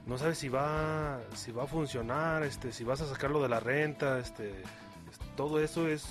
no 0.05 0.17
sabes 0.17 0.37
si 0.37 0.49
va, 0.49 1.19
si 1.33 1.51
va 1.51 1.63
a 1.63 1.67
funcionar, 1.67 2.43
este, 2.43 2.71
si 2.71 2.83
vas 2.83 3.01
a 3.01 3.07
sacarlo 3.07 3.41
de 3.41 3.49
la 3.49 3.59
renta, 3.59 4.19
este, 4.19 4.61
todo 5.35 5.59
eso 5.59 5.87
es, 5.87 6.05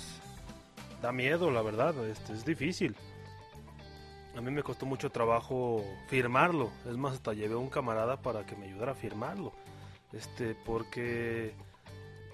da 1.01 1.11
miedo, 1.11 1.51
la 1.51 1.61
verdad, 1.61 1.95
este, 2.07 2.33
es 2.33 2.45
difícil. 2.45 2.95
A 4.35 4.41
mí 4.41 4.49
me 4.49 4.63
costó 4.63 4.85
mucho 4.87 5.11
trabajo 5.11 5.83
firmarlo, 6.07 6.71
es 6.89 6.97
más, 6.97 7.13
hasta 7.13 7.33
llevé 7.33 7.53
a 7.53 7.57
un 7.57 7.69
camarada 7.69 8.21
para 8.21 8.45
que 8.45 8.55
me 8.55 8.65
ayudara 8.65 8.93
a 8.93 8.95
firmarlo, 8.95 9.53
este, 10.11 10.55
porque 10.65 11.53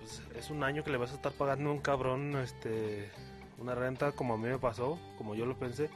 pues, 0.10 0.38
es 0.38 0.50
un 0.50 0.64
año 0.64 0.84
que 0.84 0.92
le 0.92 0.98
vas 0.98 1.12
a 1.12 1.16
estar 1.16 1.32
pagando 1.32 1.72
un 1.72 1.80
cabrón 1.80 2.36
este 2.38 3.12
una 3.58 3.76
renta 3.76 4.14
como 4.14 4.36
a 4.36 4.38
mí 4.38 4.48
me 4.48 4.58
pasó, 4.58 4.98
como 5.18 5.36
yo 5.36 5.46
lo 5.46 5.58
pensé, 5.58 5.90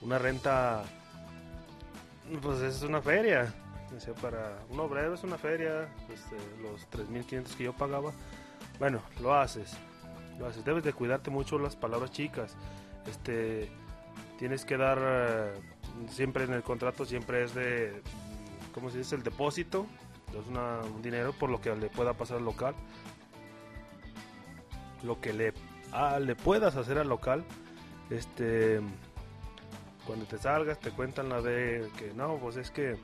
una 0.00 0.18
renta 0.18 0.84
pues 2.42 2.60
es 2.60 2.82
una 2.82 3.02
feria. 3.02 3.52
para 4.22 4.58
un 4.70 4.78
obrero 4.78 5.14
es 5.14 5.24
una 5.24 5.36
feria, 5.36 5.88
este, 6.14 6.36
los 6.62 6.88
3.500 6.90 7.56
que 7.56 7.64
yo 7.64 7.72
pagaba. 7.72 8.12
Bueno, 8.78 9.02
lo 9.20 9.34
haces. 9.34 9.72
Lo 10.38 10.46
haces. 10.46 10.64
Debes 10.64 10.84
de 10.84 10.92
cuidarte 10.92 11.30
mucho 11.30 11.58
las 11.58 11.74
palabras 11.74 12.12
chicas. 12.12 12.56
Este 13.06 13.68
tienes 14.38 14.64
que 14.64 14.76
dar 14.76 14.98
eh, 15.02 15.52
siempre 16.08 16.44
en 16.44 16.52
el 16.52 16.62
contrato 16.62 17.04
siempre 17.04 17.42
es 17.42 17.54
de 17.54 18.00
¿cómo 18.72 18.88
se 18.90 18.98
dice? 18.98 19.16
el 19.16 19.22
depósito, 19.24 19.86
es 20.30 20.46
un 20.46 21.02
dinero 21.02 21.32
por 21.32 21.50
lo 21.50 21.60
que 21.60 21.74
le 21.74 21.88
pueda 21.88 22.14
pasar 22.14 22.38
al 22.38 22.44
local 22.44 22.74
lo 25.02 25.20
que 25.20 25.32
le, 25.32 25.52
ah, 25.92 26.18
le 26.18 26.34
puedas 26.36 26.76
hacer 26.76 26.98
al 26.98 27.08
local. 27.08 27.44
Este, 28.10 28.80
cuando 30.06 30.24
te 30.26 30.38
salgas 30.38 30.80
te 30.80 30.90
cuentan 30.90 31.28
la 31.28 31.40
de 31.40 31.88
que 31.96 32.12
no, 32.14 32.38
pues 32.38 32.56
es 32.56 32.70
que 32.70 32.96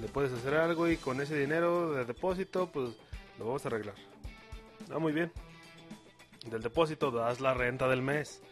le 0.00 0.08
puedes 0.08 0.32
hacer 0.32 0.54
algo 0.54 0.88
y 0.88 0.96
con 0.96 1.20
ese 1.20 1.36
dinero 1.36 1.92
de 1.92 2.04
depósito 2.04 2.70
pues 2.70 2.90
lo 3.38 3.46
vamos 3.46 3.64
a 3.64 3.68
arreglar. 3.68 3.94
Ah, 4.92 4.98
muy 4.98 5.12
bien. 5.12 5.32
Del 6.48 6.62
depósito 6.62 7.10
das 7.10 7.40
la 7.40 7.54
renta 7.54 7.88
del 7.88 8.02
mes. 8.02 8.42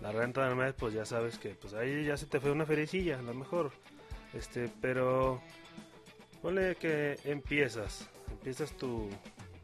La 0.00 0.12
renta 0.12 0.46
del 0.46 0.56
mes 0.56 0.74
pues 0.74 0.94
ya 0.94 1.04
sabes 1.04 1.38
que 1.38 1.50
pues 1.50 1.74
ahí 1.74 2.04
ya 2.04 2.16
se 2.16 2.26
te 2.26 2.40
fue 2.40 2.50
una 2.50 2.66
fericilla, 2.66 3.18
a 3.18 3.22
lo 3.22 3.34
mejor. 3.34 3.72
Este, 4.32 4.70
pero 4.80 5.40
ponle 6.42 6.76
que 6.76 7.18
empiezas, 7.24 8.08
empiezas 8.30 8.72
tu, 8.72 9.08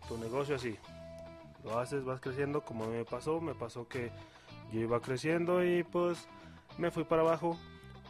tu 0.08 0.16
negocio 0.18 0.56
así 0.56 0.76
lo 1.64 1.78
haces, 1.78 2.04
vas 2.04 2.20
creciendo, 2.20 2.62
como 2.62 2.86
me 2.86 3.04
pasó, 3.04 3.40
me 3.40 3.54
pasó 3.54 3.86
que 3.88 4.10
yo 4.72 4.80
iba 4.80 5.00
creciendo 5.00 5.64
y 5.64 5.84
pues 5.84 6.26
me 6.78 6.90
fui 6.90 7.04
para 7.04 7.22
abajo. 7.22 7.56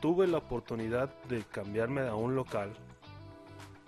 Tuve 0.00 0.26
la 0.26 0.38
oportunidad 0.38 1.10
de 1.28 1.44
cambiarme 1.44 2.02
a 2.02 2.14
un 2.14 2.34
local, 2.34 2.72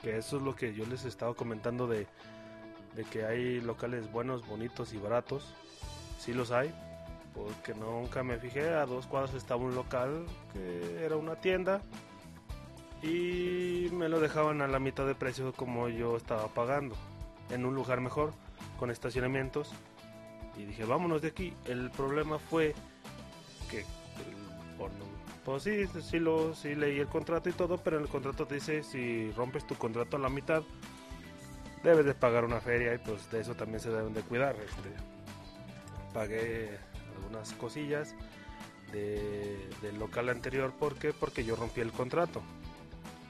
que 0.01 0.17
eso 0.17 0.37
es 0.37 0.43
lo 0.43 0.55
que 0.55 0.75
yo 0.75 0.87
les 0.87 1.05
estaba 1.05 1.35
comentando 1.35 1.87
de, 1.89 2.07
de 2.95 3.05
que 3.05 3.25
hay 3.25 3.61
locales 3.61 4.11
buenos, 4.13 4.47
bonitos 4.47 4.93
y 4.93 4.99
baratos. 4.99 5.55
Sí 6.19 6.33
los 6.33 6.53
hay, 6.53 6.73
porque 7.35 7.75
nunca 7.75 8.23
me 8.23 8.39
fijé, 8.39 8.71
a 8.75 8.87
dos 8.87 9.07
cuadros 9.07 9.35
estaba 9.35 9.61
un 9.61 9.75
local 9.75 10.25
que 10.53 11.05
era 11.05 11.17
una 11.17 11.37
tienda 11.37 11.83
y 13.03 13.89
me 13.93 14.09
lo 14.09 14.21
dejaban 14.21 14.63
a 14.63 14.69
la 14.69 14.79
mitad 14.79 15.07
de 15.07 15.15
precio 15.15 15.53
como 15.53 15.89
yo 15.89 16.17
estaba 16.17 16.47
pagando, 16.49 16.95
en 17.51 17.67
un 17.67 17.75
lugar 17.75 18.01
mejor 18.01 18.33
con 18.85 18.91
estacionamientos. 18.91 19.73
Y 20.59 20.67
dije, 20.67 20.85
vámonos 20.85 21.23
de 21.23 21.29
aquí. 21.29 21.55
El 21.65 21.91
problema 21.91 22.39
fue 22.39 22.75
que, 23.71 23.83
pues 25.43 25.63
sí, 25.63 25.87
sí, 26.03 26.19
lo, 26.19 26.55
sí 26.55 26.75
leí 26.75 26.99
el 26.99 27.07
contrato 27.07 27.49
y 27.49 27.53
todo, 27.53 27.79
pero 27.79 27.97
en 27.97 28.03
el 28.03 28.11
contrato 28.11 28.45
dice, 28.45 28.83
si 28.83 29.31
rompes 29.31 29.67
tu 29.67 29.75
contrato 29.77 30.19
a 30.19 30.21
la 30.21 30.29
mitad, 30.29 30.63
debes 31.83 32.05
de 32.05 32.13
pagar 32.13 32.45
una 32.45 32.61
feria 32.61 32.93
y 32.93 32.99
pues 32.99 33.31
de 33.31 33.41
eso 33.41 33.55
también 33.55 33.81
se 33.81 33.89
deben 33.89 34.13
de 34.13 34.21
cuidar. 34.21 34.55
Este, 34.57 34.91
pagué 36.13 36.79
algunas 37.17 37.55
cosillas 37.55 38.15
del 38.93 39.99
local 39.99 40.29
anterior, 40.29 40.75
¿por 40.75 40.95
Porque 41.15 41.43
yo 41.43 41.57
rompí 41.57 41.81
el 41.81 41.91
contrato. 41.91 42.43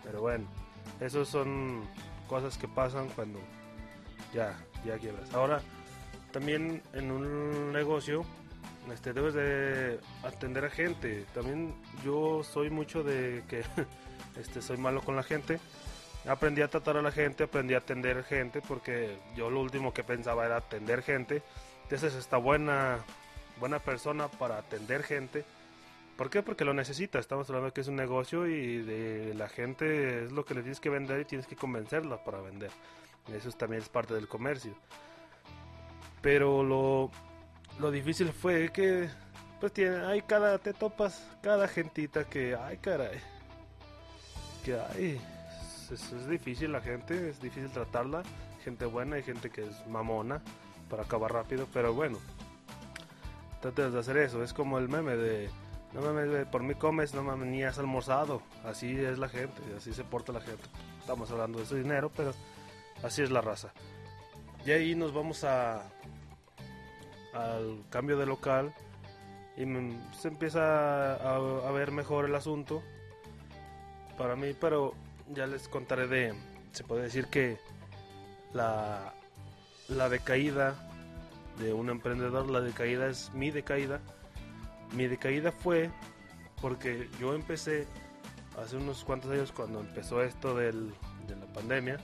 Pero 0.02 0.20
bueno, 0.20 0.48
esos 0.98 1.28
son 1.28 1.84
cosas 2.26 2.58
que 2.58 2.66
pasan 2.66 3.08
cuando 3.10 3.38
ya 4.34 4.58
ya 4.84 4.98
quiebras. 4.98 5.32
Ahora, 5.34 5.60
también 6.32 6.82
en 6.92 7.10
un 7.10 7.72
negocio 7.72 8.24
este, 8.92 9.12
debes 9.12 9.34
de 9.34 9.98
atender 10.22 10.64
a 10.64 10.70
gente. 10.70 11.24
También 11.34 11.74
yo 12.04 12.42
soy 12.44 12.70
mucho 12.70 13.02
de 13.02 13.42
que 13.48 13.62
este, 14.40 14.60
soy 14.60 14.76
malo 14.76 15.02
con 15.02 15.16
la 15.16 15.22
gente. 15.22 15.58
Aprendí 16.26 16.62
a 16.62 16.68
tratar 16.68 16.96
a 16.96 17.02
la 17.02 17.12
gente, 17.12 17.44
aprendí 17.44 17.74
a 17.74 17.78
atender 17.78 18.24
gente, 18.24 18.62
porque 18.66 19.18
yo 19.36 19.50
lo 19.50 19.60
último 19.60 19.92
que 19.92 20.04
pensaba 20.04 20.46
era 20.46 20.56
atender 20.56 21.02
gente. 21.02 21.42
Entonces, 21.82 22.14
esta 22.14 22.38
buena, 22.38 22.98
buena 23.60 23.78
persona 23.78 24.28
para 24.28 24.58
atender 24.58 25.02
gente. 25.02 25.44
¿Por 26.16 26.30
qué? 26.30 26.42
Porque 26.42 26.64
lo 26.64 26.72
necesita. 26.72 27.18
Estamos 27.18 27.48
hablando 27.50 27.72
que 27.72 27.82
es 27.82 27.88
un 27.88 27.96
negocio 27.96 28.46
y 28.46 28.78
de 28.78 29.34
la 29.34 29.48
gente 29.48 30.24
es 30.24 30.32
lo 30.32 30.44
que 30.44 30.54
le 30.54 30.60
tienes 30.62 30.80
que 30.80 30.88
vender 30.88 31.20
y 31.20 31.24
tienes 31.24 31.46
que 31.46 31.56
convencerla 31.56 32.22
para 32.22 32.40
vender. 32.40 32.70
Eso 33.32 33.50
también 33.52 33.82
es 33.82 33.88
parte 33.88 34.14
del 34.14 34.28
comercio. 34.28 34.74
Pero 36.20 36.62
lo, 36.62 37.10
lo 37.78 37.90
difícil 37.90 38.32
fue 38.32 38.70
que 38.70 39.08
pues 39.60 39.72
tiene, 39.72 39.96
hay 40.04 40.22
cada, 40.22 40.58
te 40.58 40.72
topas 40.72 41.26
cada 41.42 41.68
gentita 41.68 42.24
que, 42.24 42.54
ay 42.54 42.76
caray, 42.78 43.18
que 44.64 44.78
ay, 44.78 45.20
es, 45.90 46.28
difícil 46.28 46.72
la 46.72 46.80
gente, 46.80 47.30
es 47.30 47.40
difícil 47.40 47.70
tratarla, 47.70 48.22
gente 48.62 48.84
buena 48.84 49.18
y 49.18 49.22
gente 49.22 49.50
que 49.50 49.62
es 49.62 49.86
mamona 49.86 50.42
para 50.90 51.04
acabar 51.04 51.32
rápido, 51.32 51.66
pero 51.72 51.94
bueno, 51.94 52.18
tratas 53.60 53.92
de 53.92 54.00
hacer 54.00 54.18
eso, 54.18 54.42
es 54.42 54.52
como 54.52 54.78
el 54.78 54.88
meme 54.88 55.16
de, 55.16 55.48
no 55.92 56.02
mames, 56.02 56.46
por 56.48 56.62
mí 56.62 56.74
comes, 56.74 57.14
no 57.14 57.22
mames, 57.22 57.48
ni 57.48 57.62
has 57.62 57.78
almorzado, 57.78 58.42
así 58.64 58.98
es 58.98 59.18
la 59.18 59.28
gente, 59.28 59.62
así 59.76 59.94
se 59.94 60.04
porta 60.04 60.32
la 60.32 60.40
gente, 60.40 60.64
estamos 61.00 61.30
hablando 61.30 61.58
de 61.58 61.66
su 61.66 61.76
dinero, 61.76 62.10
pero 62.14 62.34
Así 63.02 63.22
es 63.22 63.30
la 63.30 63.40
raza. 63.40 63.72
Y 64.64 64.70
ahí 64.70 64.94
nos 64.94 65.12
vamos 65.12 65.44
a 65.44 65.82
al 67.34 67.84
cambio 67.90 68.16
de 68.16 68.26
local 68.26 68.72
y 69.56 69.64
se 70.16 70.28
empieza 70.28 71.14
a, 71.14 71.70
ver 71.72 71.90
mejor 71.90 72.24
el 72.24 72.34
asunto 72.34 72.82
para 74.16 74.36
mí, 74.36 74.54
pero 74.58 74.94
ya 75.28 75.46
les 75.46 75.68
contaré 75.68 76.06
de, 76.06 76.34
se 76.72 76.84
puede 76.84 77.02
decir 77.02 77.26
que 77.26 77.58
la, 78.52 79.14
la 79.88 80.08
decaída 80.08 80.74
de 81.58 81.72
un 81.72 81.90
emprendedor, 81.90 82.50
la 82.50 82.60
decaída 82.60 83.08
es 83.08 83.32
mi 83.34 83.50
decaída. 83.50 84.00
Mi 84.92 85.06
decaída 85.06 85.52
fue 85.52 85.90
porque 86.60 87.08
yo 87.20 87.34
empecé 87.34 87.86
hace 88.60 88.76
unos 88.76 89.04
cuantos 89.04 89.30
años 89.30 89.52
cuando 89.52 89.80
empezó 89.80 90.22
esto 90.22 90.54
del, 90.54 90.94
de 91.26 91.36
la 91.36 91.46
pandemia 91.46 91.98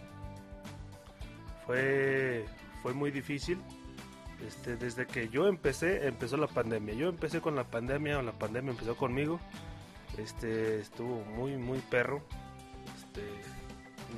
fue, 1.70 2.44
fue 2.82 2.94
muy 2.94 3.12
difícil 3.12 3.58
Este, 4.44 4.76
desde 4.76 5.06
que 5.06 5.28
yo 5.28 5.46
empecé, 5.46 6.06
empezó 6.06 6.36
la 6.36 6.48
pandemia. 6.48 6.94
Yo 6.94 7.08
empecé 7.08 7.40
con 7.40 7.54
la 7.54 7.64
pandemia, 7.64 8.18
o 8.18 8.22
la 8.22 8.32
pandemia 8.32 8.72
empezó 8.72 8.96
conmigo. 8.96 9.38
Este, 10.18 10.80
estuvo 10.80 11.22
muy, 11.36 11.56
muy 11.56 11.78
perro. 11.78 12.22
Este, 12.96 13.22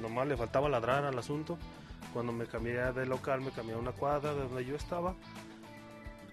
nomás 0.00 0.28
le 0.28 0.36
faltaba 0.36 0.68
ladrar 0.68 1.04
al 1.04 1.18
asunto. 1.18 1.58
Cuando 2.14 2.32
me 2.32 2.46
cambié 2.46 2.74
de 2.92 3.04
local, 3.04 3.42
me 3.42 3.50
cambié 3.50 3.74
a 3.74 3.78
una 3.78 3.92
cuadra 3.92 4.32
de 4.32 4.42
donde 4.42 4.64
yo 4.64 4.76
estaba. 4.76 5.14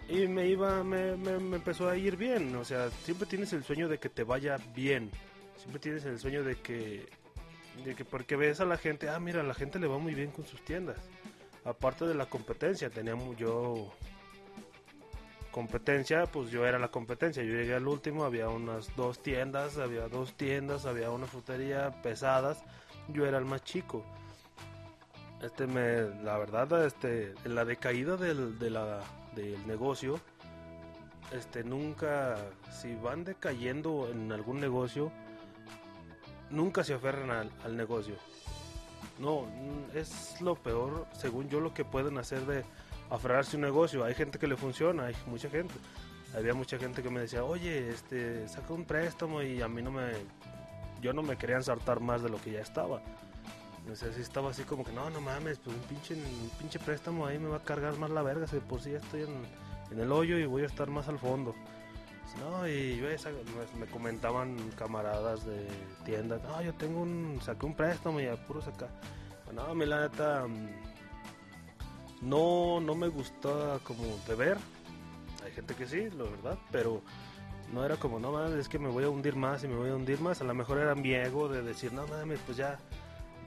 Y 0.08 0.28
me 0.28 0.48
iba, 0.48 0.84
me, 0.84 1.18
me, 1.18 1.38
me 1.40 1.58
empezó 1.58 1.90
a 1.90 1.98
ir 1.98 2.16
bien. 2.16 2.56
O 2.56 2.64
sea, 2.64 2.90
siempre 2.92 3.28
tienes 3.28 3.52
el 3.54 3.64
sueño 3.64 3.90
de 3.90 3.98
que 3.98 4.10
te 4.10 4.24
vaya 4.24 4.56
bien. 4.74 5.12
Siempre 5.58 5.80
tienes 5.80 6.06
el 6.06 6.18
sueño 6.20 6.44
de 6.44 6.56
que, 6.56 7.10
de 7.84 7.96
que 7.96 8.06
porque 8.06 8.36
ves 8.36 8.60
a 8.60 8.66
la 8.66 8.78
gente, 8.78 9.10
ah, 9.10 9.20
mira, 9.20 9.44
la 9.44 9.54
gente 9.54 9.80
le 9.80 9.88
va 9.88 9.98
muy 9.98 10.14
bien 10.14 10.32
con 10.32 10.46
sus 10.46 10.64
tiendas. 10.64 10.98
Aparte 11.66 12.06
de 12.06 12.16
la 12.16 12.26
competencia, 12.28 12.90
teníamos 12.90 13.38
yo 13.38 13.92
competencia, 15.52 16.26
pues 16.26 16.52
yo 16.52 16.66
era 16.66 16.80
la 16.80 16.90
competencia. 16.90 17.44
Yo 17.44 17.54
llegué 17.54 17.76
al 17.76 17.88
último, 17.88 18.24
había 18.24 18.50
unas 18.50 18.96
dos 18.96 19.22
tiendas, 19.22 19.78
había 19.78 20.08
dos 20.08 20.36
tiendas, 20.36 20.86
había 20.86 21.12
una 21.12 21.28
frutería 21.28 22.02
pesadas. 22.02 22.64
Yo 23.10 23.26
era 23.26 23.38
el 23.38 23.46
más 23.46 23.64
chico. 23.64 24.04
Este 25.42 25.68
me, 25.68 26.02
la 26.24 26.38
verdad, 26.38 26.86
este, 26.86 27.34
en 27.46 27.56
la 27.56 27.66
decaída 27.66 28.18
del, 28.18 28.60
de 28.60 28.70
del 29.36 29.68
negocio, 29.68 30.20
este, 31.32 31.64
nunca, 31.64 32.36
si 32.72 32.96
van 32.96 33.24
decayendo 33.24 34.10
en 34.12 34.32
algún 34.32 34.60
negocio, 34.60 35.12
nunca 36.52 36.84
se 36.84 36.94
aferran 36.94 37.32
al, 37.32 37.52
al 37.64 37.78
negocio. 37.78 38.16
No, 39.20 39.46
es 39.94 40.40
lo 40.42 40.56
peor, 40.56 41.06
según 41.14 41.50
yo, 41.50 41.60
lo 41.60 41.74
que 41.74 41.84
pueden 41.84 42.18
hacer 42.18 42.46
de 42.46 42.64
aferrarse 43.10 43.58
un 43.58 43.64
negocio. 43.64 44.04
Hay 44.06 44.16
gente 44.16 44.40
que 44.40 44.48
le 44.48 44.56
funciona, 44.56 45.08
hay 45.08 45.16
mucha 45.26 45.50
gente. 45.50 45.74
Había 46.36 46.54
mucha 46.54 46.78
gente 46.78 47.02
que 47.02 47.10
me 47.10 47.22
decía, 47.22 47.44
oye, 47.44 47.90
este, 47.90 48.48
saca 48.48 48.74
un 48.74 48.86
préstamo 48.86 49.42
y 49.42 49.62
a 49.62 49.68
mí 49.68 49.82
no 49.82 49.92
me, 49.92 50.12
yo 51.02 51.12
no 51.12 51.24
me 51.24 51.38
quería 51.38 51.56
ensartar 51.56 52.00
más 52.00 52.22
de 52.22 52.30
lo 52.30 52.40
que 52.40 52.52
ya 52.52 52.62
estaba. 52.62 53.02
O 53.92 53.96
sea, 53.96 54.14
sí 54.14 54.22
estaba 54.22 54.52
así 54.52 54.64
como 54.64 54.84
que, 54.84 54.92
no, 54.92 55.10
no 55.10 55.22
mames, 55.22 55.58
pues 55.58 55.76
un 55.76 55.82
pinche, 55.84 56.16
pinche 56.60 56.78
préstamo 56.78 57.26
ahí 57.26 57.40
me 57.40 57.48
va 57.48 57.58
a 57.58 57.64
cargar 57.64 57.98
más 57.98 58.12
la 58.12 58.22
verga, 58.22 58.46
si 58.46 58.58
por 58.58 58.80
si 58.80 58.92
ya 58.92 58.98
estoy 58.98 59.24
en, 59.24 59.30
en, 59.92 60.00
el 60.00 60.12
hoyo 60.12 60.38
y 60.38 60.46
voy 60.46 60.62
a 60.62 60.68
estar 60.68 60.90
más 60.90 61.08
al 61.08 61.18
fondo. 61.18 61.56
No, 62.38 62.68
y 62.68 62.98
yo 62.98 63.08
me 63.80 63.86
comentaban 63.88 64.58
camaradas 64.78 65.46
de 65.46 65.68
tiendas, 66.06 66.42
no, 66.44 66.62
yo 66.62 66.74
tengo 66.76 67.02
un, 67.02 67.40
saqué 67.42 67.66
un 67.66 67.76
préstamo 67.76 68.20
y 68.20 68.28
a 68.28 68.36
puro 68.48 68.62
sacar. 68.62 68.90
No, 69.54 69.64
a 69.64 69.74
mí 69.74 69.86
la 69.86 70.02
neta, 70.02 70.46
no, 72.22 72.80
no 72.80 72.96
me 72.96 73.08
gusta 73.08 73.80
como 73.84 74.04
beber. 74.28 74.58
Hay 75.44 75.52
gente 75.52 75.74
que 75.74 75.88
sí, 75.88 76.10
la 76.12 76.26
verdad, 76.26 76.60
pero 76.72 77.02
no 77.74 77.84
era 77.84 77.98
como, 77.98 78.20
no 78.20 78.32
mames, 78.32 78.54
es 78.54 78.70
que 78.70 78.78
me 78.78 78.90
voy 78.90 79.06
a 79.06 79.10
hundir 79.10 79.36
más 79.36 79.64
y 79.64 79.68
me 79.68 79.76
voy 79.76 79.90
a 79.90 79.96
hundir 79.96 80.20
más. 80.22 80.42
A 80.42 80.44
lo 80.44 80.54
mejor 80.54 80.78
era 80.78 80.96
mi 80.96 81.14
ego 81.14 81.48
de 81.48 81.62
decir, 81.62 81.94
no 81.94 82.06
mames, 82.08 82.40
pues 82.46 82.58
ya, 82.58 82.78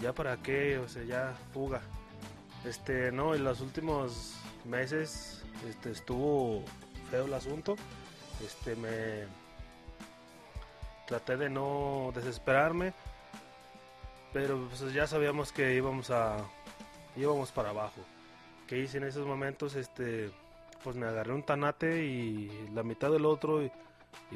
ya 0.00 0.12
para 0.12 0.36
qué, 0.38 0.78
o 0.78 0.88
sea, 0.88 1.04
ya 1.04 1.34
fuga. 1.52 1.80
Este, 2.64 3.12
no, 3.12 3.34
en 3.34 3.44
los 3.44 3.60
últimos 3.60 4.34
meses 4.64 5.42
este, 5.68 5.90
estuvo 5.90 6.64
feo 7.10 7.26
el 7.26 7.34
asunto. 7.34 7.76
Este, 8.44 8.76
me 8.76 9.26
traté 11.06 11.36
de 11.36 11.50
no 11.50 12.10
desesperarme, 12.14 12.92
pero 14.32 14.68
pues 14.68 14.92
ya 14.92 15.06
sabíamos 15.06 15.52
que 15.52 15.74
íbamos 15.74 16.10
a 16.10 16.38
íbamos 17.16 17.52
para 17.52 17.70
abajo 17.70 18.00
que 18.72 18.78
hice 18.78 18.96
en 18.96 19.04
esos 19.04 19.26
momentos, 19.26 19.74
este, 19.74 20.30
pues 20.82 20.96
me 20.96 21.06
agarré 21.06 21.34
un 21.34 21.42
tanate 21.42 22.06
y 22.06 22.70
la 22.72 22.82
mitad 22.82 23.10
del 23.10 23.26
otro 23.26 23.62
y, 23.62 23.70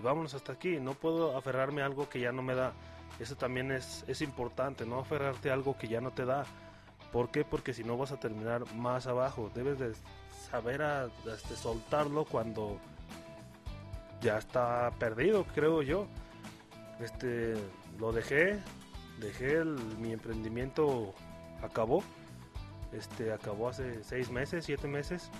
vámonos 0.02 0.34
hasta 0.34 0.52
aquí. 0.52 0.78
No 0.78 0.92
puedo 0.92 1.38
aferrarme 1.38 1.80
a 1.80 1.86
algo 1.86 2.10
que 2.10 2.20
ya 2.20 2.32
no 2.32 2.42
me 2.42 2.54
da. 2.54 2.74
Eso 3.18 3.34
también 3.36 3.72
es, 3.72 4.04
es 4.06 4.20
importante, 4.20 4.84
no 4.84 5.00
aferrarte 5.00 5.50
a 5.50 5.54
algo 5.54 5.78
que 5.78 5.88
ya 5.88 6.02
no 6.02 6.10
te 6.10 6.26
da. 6.26 6.44
¿Por 7.12 7.30
qué? 7.30 7.46
Porque 7.46 7.72
si 7.72 7.82
no 7.82 7.96
vas 7.96 8.12
a 8.12 8.20
terminar 8.20 8.70
más 8.74 9.06
abajo. 9.06 9.50
Debes 9.54 9.78
de 9.78 9.94
saber 10.50 10.82
a, 10.82 11.06
este, 11.34 11.56
soltarlo 11.56 12.26
cuando 12.26 12.78
ya 14.26 14.38
está 14.38 14.90
perdido, 14.98 15.44
creo 15.54 15.82
yo. 15.82 16.08
Este, 17.00 17.54
lo 18.00 18.10
dejé, 18.10 18.58
dejé 19.20 19.64
mi 19.64 20.12
emprendimiento, 20.12 21.14
acabó 21.62 22.02
este 22.92 23.32
acabó 23.32 23.68
hace 23.68 24.02
seis 24.02 24.30
meses, 24.30 24.64
siete 24.64 24.88
meses. 24.88 25.30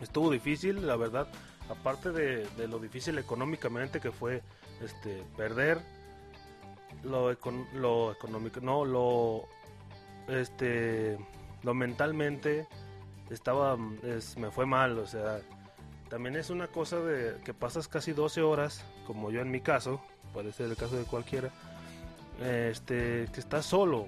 Estuvo 0.00 0.30
difícil, 0.30 0.86
la 0.86 0.96
verdad. 0.96 1.28
Aparte 1.70 2.10
de, 2.12 2.68
lo 2.68 2.78
difícil 2.78 3.16
económicamente 3.16 4.00
que 4.00 4.10
fue 4.10 4.42
este 4.82 5.22
perder 5.36 5.80
lo, 7.02 7.34
lo 7.74 8.12
económico, 8.12 8.60
no, 8.60 8.84
lo 8.84 9.48
este 10.28 11.18
lo 11.62 11.74
mentalmente 11.74 12.66
estaba 13.30 13.76
me 13.76 14.50
fue 14.50 14.66
mal, 14.66 14.98
o 14.98 15.06
sea, 15.06 15.40
también 16.14 16.36
es 16.36 16.48
una 16.48 16.68
cosa 16.68 17.00
de 17.00 17.40
que 17.42 17.52
pasas 17.52 17.88
casi 17.88 18.12
12 18.12 18.40
horas, 18.40 18.84
como 19.04 19.32
yo 19.32 19.40
en 19.40 19.50
mi 19.50 19.60
caso, 19.60 20.00
puede 20.32 20.52
ser 20.52 20.70
el 20.70 20.76
caso 20.76 20.96
de 20.96 21.02
cualquiera, 21.02 21.50
este 22.40 23.26
que 23.32 23.40
estás 23.40 23.66
solo, 23.66 24.06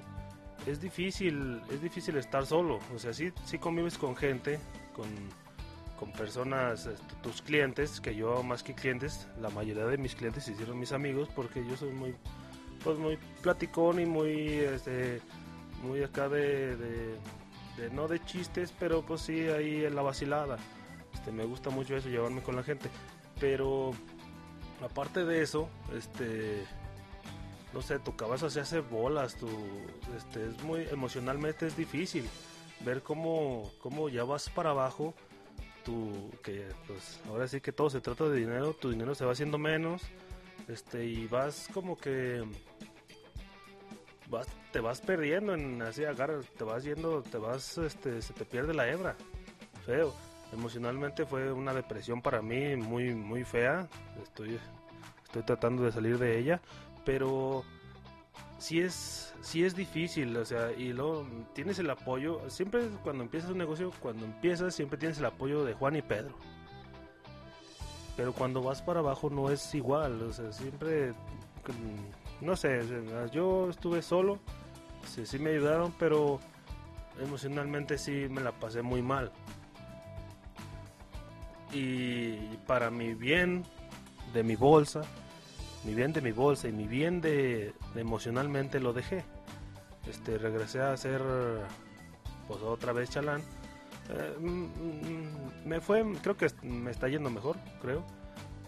es 0.68 0.80
difícil, 0.80 1.60
es 1.68 1.82
difícil 1.82 2.16
estar 2.16 2.46
solo. 2.46 2.78
O 2.94 2.98
sea, 3.00 3.12
sí, 3.12 3.32
sí 3.44 3.58
convives 3.58 3.98
con 3.98 4.14
gente, 4.14 4.60
con, 4.94 5.08
con 5.98 6.12
personas, 6.12 6.86
este, 6.86 7.14
tus 7.24 7.42
clientes, 7.42 8.00
que 8.00 8.14
yo 8.14 8.40
más 8.44 8.62
que 8.62 8.72
clientes, 8.72 9.26
la 9.40 9.50
mayoría 9.50 9.86
de 9.86 9.98
mis 9.98 10.14
clientes 10.14 10.44
se 10.44 10.52
hicieron 10.52 10.78
mis 10.78 10.92
amigos 10.92 11.28
porque 11.34 11.66
yo 11.68 11.76
soy 11.76 11.90
muy, 11.90 12.14
pues 12.84 13.00
muy 13.00 13.18
platicón 13.42 13.98
y 13.98 14.06
muy, 14.06 14.60
este, 14.60 15.20
muy 15.82 16.04
acá 16.04 16.28
de, 16.28 16.76
de, 16.76 17.90
no 17.90 18.06
de 18.06 18.24
chistes, 18.24 18.72
pero 18.78 19.04
pues 19.04 19.22
sí 19.22 19.48
ahí 19.48 19.84
en 19.84 19.96
la 19.96 20.02
vacilada. 20.02 20.56
Este, 21.26 21.32
me 21.32 21.44
gusta 21.44 21.70
mucho 21.70 21.96
eso, 21.96 22.08
llevarme 22.08 22.40
con 22.40 22.54
la 22.54 22.62
gente. 22.62 22.88
Pero 23.40 23.90
aparte 24.80 25.24
de 25.24 25.42
eso, 25.42 25.68
este 25.92 26.64
no 27.72 27.82
sé, 27.82 27.98
tu 27.98 28.16
cabeza 28.16 28.48
se 28.48 28.60
hace 28.60 28.80
bolas, 28.80 29.36
tu, 29.36 29.48
este, 30.16 30.46
es 30.46 30.62
muy, 30.62 30.86
emocionalmente 30.90 31.66
es 31.66 31.76
difícil 31.76 32.26
ver 32.80 33.02
cómo, 33.02 33.70
cómo 33.82 34.08
ya 34.08 34.24
vas 34.24 34.48
para 34.48 34.70
abajo, 34.70 35.14
tu, 35.84 36.30
que 36.42 36.68
pues 36.86 37.20
ahora 37.28 37.46
sí 37.48 37.60
que 37.60 37.72
todo 37.72 37.90
se 37.90 38.00
trata 38.00 38.28
de 38.28 38.38
dinero, 38.38 38.72
tu 38.72 38.90
dinero 38.90 39.14
se 39.14 39.26
va 39.26 39.32
haciendo 39.32 39.58
menos, 39.58 40.02
este, 40.68 41.04
y 41.04 41.26
vas 41.26 41.68
como 41.74 41.98
que, 41.98 42.44
vas, 44.30 44.46
te 44.72 44.80
vas 44.80 45.02
perdiendo 45.02 45.52
en 45.52 45.82
así 45.82 46.04
agarras, 46.04 46.46
te 46.56 46.64
vas 46.64 46.82
yendo, 46.82 47.22
te 47.22 47.36
vas, 47.36 47.76
este, 47.76 48.22
se 48.22 48.32
te 48.32 48.46
pierde 48.46 48.72
la 48.72 48.88
hebra, 48.88 49.16
feo. 49.84 50.14
Emocionalmente 50.56 51.26
fue 51.26 51.52
una 51.52 51.72
depresión 51.72 52.22
para 52.22 52.42
mí 52.42 52.76
muy, 52.76 53.14
muy 53.14 53.44
fea. 53.44 53.86
Estoy, 54.22 54.58
estoy 55.24 55.42
tratando 55.42 55.84
de 55.84 55.92
salir 55.92 56.18
de 56.18 56.38
ella 56.38 56.60
pero 57.06 57.64
sí 58.58 58.80
es, 58.80 59.32
sí 59.40 59.64
es 59.64 59.74
difícil, 59.74 60.36
o 60.36 60.44
sea, 60.44 60.72
y 60.72 60.92
luego 60.92 61.24
tienes 61.54 61.78
el 61.78 61.88
apoyo, 61.88 62.50
siempre 62.50 62.88
cuando 63.02 63.22
empiezas 63.22 63.50
un 63.50 63.58
negocio, 63.58 63.92
cuando 64.00 64.26
empiezas 64.26 64.74
siempre 64.74 64.98
tienes 64.98 65.18
el 65.18 65.24
apoyo 65.24 65.64
de 65.64 65.72
Juan 65.72 65.96
y 65.96 66.02
Pedro. 66.02 66.34
Pero 68.16 68.32
cuando 68.32 68.60
vas 68.60 68.82
para 68.82 69.00
abajo 69.00 69.30
no 69.30 69.50
es 69.50 69.74
igual, 69.74 70.20
o 70.20 70.32
sea, 70.32 70.52
siempre, 70.52 71.14
no 72.40 72.56
sé, 72.56 72.80
yo 73.32 73.70
estuve 73.70 74.02
solo, 74.02 74.40
sí, 75.06 75.24
sí 75.24 75.38
me 75.38 75.50
ayudaron, 75.50 75.94
pero 75.96 76.40
emocionalmente 77.20 77.98
sí 77.98 78.26
me 78.28 78.40
la 78.40 78.50
pasé 78.50 78.82
muy 78.82 79.00
mal. 79.00 79.30
Y 81.72 82.36
para 82.66 82.90
mi 82.90 83.14
bien, 83.14 83.64
de 84.32 84.42
mi 84.42 84.56
bolsa, 84.56 85.02
mi 85.84 85.94
bien 85.94 86.12
de 86.12 86.20
mi 86.20 86.32
bolsa 86.32 86.68
y 86.68 86.72
mi 86.72 86.86
bien 86.86 87.20
de, 87.20 87.72
emocionalmente 87.94 88.80
lo 88.80 88.92
dejé. 88.92 89.24
Este, 90.08 90.38
regresé 90.38 90.80
a 90.80 90.92
hacer 90.92 91.20
pues 92.46 92.62
otra 92.62 92.92
vez 92.92 93.10
chalán. 93.10 93.42
Eh, 94.10 94.36
mm, 94.38 94.48
mm, 94.48 95.68
me 95.68 95.80
fue, 95.80 96.04
creo 96.22 96.36
que 96.36 96.48
me 96.62 96.90
está 96.90 97.08
yendo 97.08 97.30
mejor, 97.30 97.56
creo. 97.80 98.04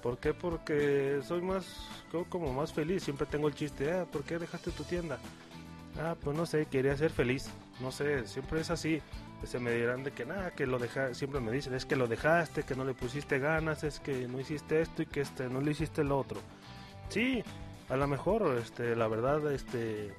¿Por 0.02 0.18
qué? 0.18 0.32
Porque 0.32 1.20
soy 1.26 1.42
más, 1.42 1.66
como 2.28 2.52
más 2.52 2.72
feliz. 2.72 3.02
Siempre 3.02 3.26
tengo 3.26 3.48
el 3.48 3.54
chiste, 3.54 3.92
ah, 3.92 4.06
¿por 4.11 4.22
qué 4.22 4.38
dejaste 4.38 4.70
tu 4.70 4.84
tienda? 4.84 5.18
Ah, 6.00 6.16
pues 6.20 6.37
no 6.37 6.46
sé, 6.46 6.66
quería 6.66 6.96
ser 6.96 7.11
feliz. 7.11 7.50
No 7.80 7.90
sé, 7.90 8.26
siempre 8.26 8.61
es 8.61 8.70
así. 8.70 9.02
Se 9.44 9.58
me 9.58 9.72
dirán 9.72 10.04
de 10.04 10.12
que 10.12 10.24
nada, 10.24 10.50
que 10.52 10.66
lo 10.66 10.78
dejaste, 10.78 11.14
siempre 11.14 11.40
me 11.40 11.52
dicen, 11.52 11.74
es 11.74 11.87
que 11.87 11.96
lo 11.96 12.08
dejaste, 12.08 12.64
que 12.64 12.74
no 12.74 12.84
le 12.84 12.94
pusiste 12.94 13.38
ganas, 13.38 13.84
es 13.84 14.00
que 14.00 14.26
no 14.26 14.40
hiciste 14.40 14.80
esto 14.80 15.02
y 15.02 15.06
que 15.06 15.20
este, 15.20 15.48
no 15.48 15.61
le 15.61 15.72
hiciste 15.72 16.02
lo 16.02 16.18
otro. 16.18 16.40
Sí, 17.08 17.42
a 17.88 17.96
lo 17.96 18.06
mejor, 18.08 18.58
este, 18.58 18.96
la 18.96 19.06
verdad, 19.06 19.52
este, 19.52 20.12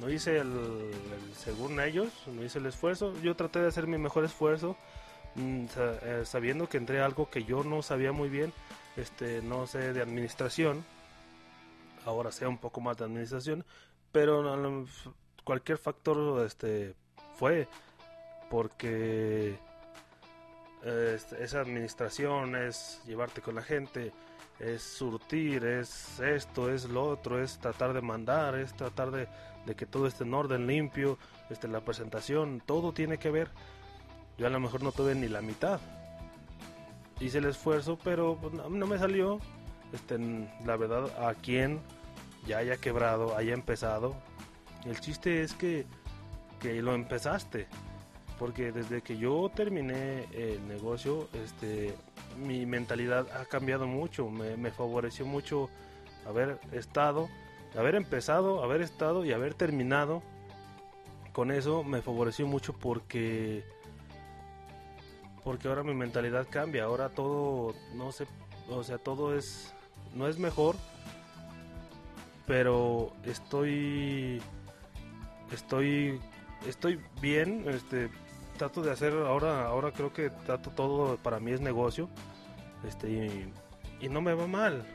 no 0.00 0.08
hice 0.08 0.38
el, 0.38 0.90
según 1.36 1.80
ellos, 1.80 2.08
no 2.26 2.42
hice 2.42 2.58
el 2.58 2.66
esfuerzo. 2.66 3.14
Yo 3.22 3.36
traté 3.36 3.60
de 3.60 3.68
hacer 3.68 3.86
mi 3.86 3.98
mejor 3.98 4.24
esfuerzo, 4.24 4.76
mm, 5.34 5.64
eh, 5.76 6.22
sabiendo 6.24 6.68
que 6.68 6.78
entré 6.78 7.00
a 7.00 7.04
algo 7.04 7.28
que 7.28 7.44
yo 7.44 7.62
no 7.62 7.82
sabía 7.82 8.12
muy 8.12 8.30
bien, 8.30 8.52
este, 8.96 9.42
no 9.42 9.66
sé 9.66 9.92
de 9.92 10.00
administración, 10.00 10.84
ahora 12.06 12.32
sé 12.32 12.46
un 12.46 12.58
poco 12.58 12.80
más 12.80 12.96
de 12.96 13.04
administración, 13.04 13.64
pero 14.12 14.86
cualquier 15.44 15.78
factor 15.78 16.44
este, 16.44 16.94
fue 17.34 17.68
porque 18.50 19.58
esa 21.38 21.60
administración 21.60 22.56
es 22.56 23.02
llevarte 23.06 23.42
con 23.42 23.54
la 23.54 23.62
gente, 23.62 24.12
es 24.58 24.82
surtir, 24.82 25.64
es 25.64 26.20
esto, 26.20 26.70
es 26.70 26.88
lo 26.88 27.04
otro, 27.04 27.42
es 27.42 27.58
tratar 27.58 27.92
de 27.92 28.00
mandar, 28.00 28.54
es 28.56 28.74
tratar 28.74 29.10
de, 29.10 29.28
que 29.74 29.86
todo 29.86 30.06
esté 30.06 30.24
en 30.24 30.34
orden, 30.34 30.66
limpio, 30.66 31.18
este, 31.48 31.68
la 31.68 31.80
presentación, 31.80 32.62
todo 32.64 32.92
tiene 32.92 33.18
que 33.18 33.30
ver. 33.30 33.50
Yo 34.36 34.46
a 34.46 34.50
lo 34.50 34.58
mejor 34.58 34.82
no 34.82 34.90
tuve 34.92 35.14
ni 35.14 35.28
la 35.28 35.42
mitad. 35.42 35.80
Hice 37.20 37.38
el 37.38 37.44
esfuerzo, 37.44 37.98
pero 38.02 38.38
pues, 38.40 38.54
no, 38.54 38.68
no 38.68 38.86
me 38.86 38.98
salió. 38.98 39.38
Este, 39.92 40.18
la 40.64 40.76
verdad, 40.76 41.26
a 41.26 41.34
quien 41.34 41.80
ya 42.46 42.58
haya 42.58 42.76
quebrado, 42.76 43.36
haya 43.36 43.54
empezado. 43.54 44.14
El 44.84 45.00
chiste 45.00 45.42
es 45.42 45.54
que, 45.54 45.86
que 46.60 46.82
lo 46.82 46.94
empezaste. 46.94 47.66
Porque 48.38 48.72
desde 48.72 49.02
que 49.02 49.18
yo 49.18 49.50
terminé 49.54 50.24
el 50.32 50.66
negocio, 50.66 51.28
este, 51.34 51.94
mi 52.38 52.64
mentalidad 52.64 53.26
ha 53.36 53.44
cambiado 53.44 53.86
mucho. 53.86 54.30
Me, 54.30 54.56
me 54.56 54.70
favoreció 54.70 55.26
mucho 55.26 55.68
haber 56.26 56.58
estado, 56.72 57.28
haber 57.76 57.94
empezado, 57.96 58.62
haber 58.62 58.80
estado 58.80 59.24
y 59.24 59.32
haber 59.32 59.54
terminado. 59.54 60.22
Con 61.32 61.50
eso 61.50 61.84
me 61.84 62.00
favoreció 62.00 62.46
mucho 62.46 62.72
porque 62.72 63.62
porque 65.44 65.68
ahora 65.68 65.82
mi 65.82 65.94
mentalidad 65.94 66.46
cambia, 66.50 66.84
ahora 66.84 67.08
todo 67.08 67.74
no 67.94 68.12
sé, 68.12 68.26
o 68.68 68.82
sea, 68.82 68.98
todo 68.98 69.36
es 69.36 69.72
no 70.14 70.28
es 70.28 70.38
mejor, 70.38 70.76
pero 72.46 73.12
estoy 73.24 74.40
estoy 75.52 76.20
estoy 76.66 77.00
bien, 77.20 77.64
este 77.68 78.10
trato 78.58 78.82
de 78.82 78.90
hacer 78.90 79.14
ahora 79.14 79.66
ahora 79.66 79.92
creo 79.92 80.12
que 80.12 80.30
trato 80.30 80.70
todo 80.70 81.16
para 81.16 81.40
mí 81.40 81.52
es 81.52 81.60
negocio. 81.60 82.08
Este 82.86 83.52
y, 84.00 84.08
no 84.08 84.20
me 84.20 84.32
va 84.34 84.46
mal. 84.46 84.86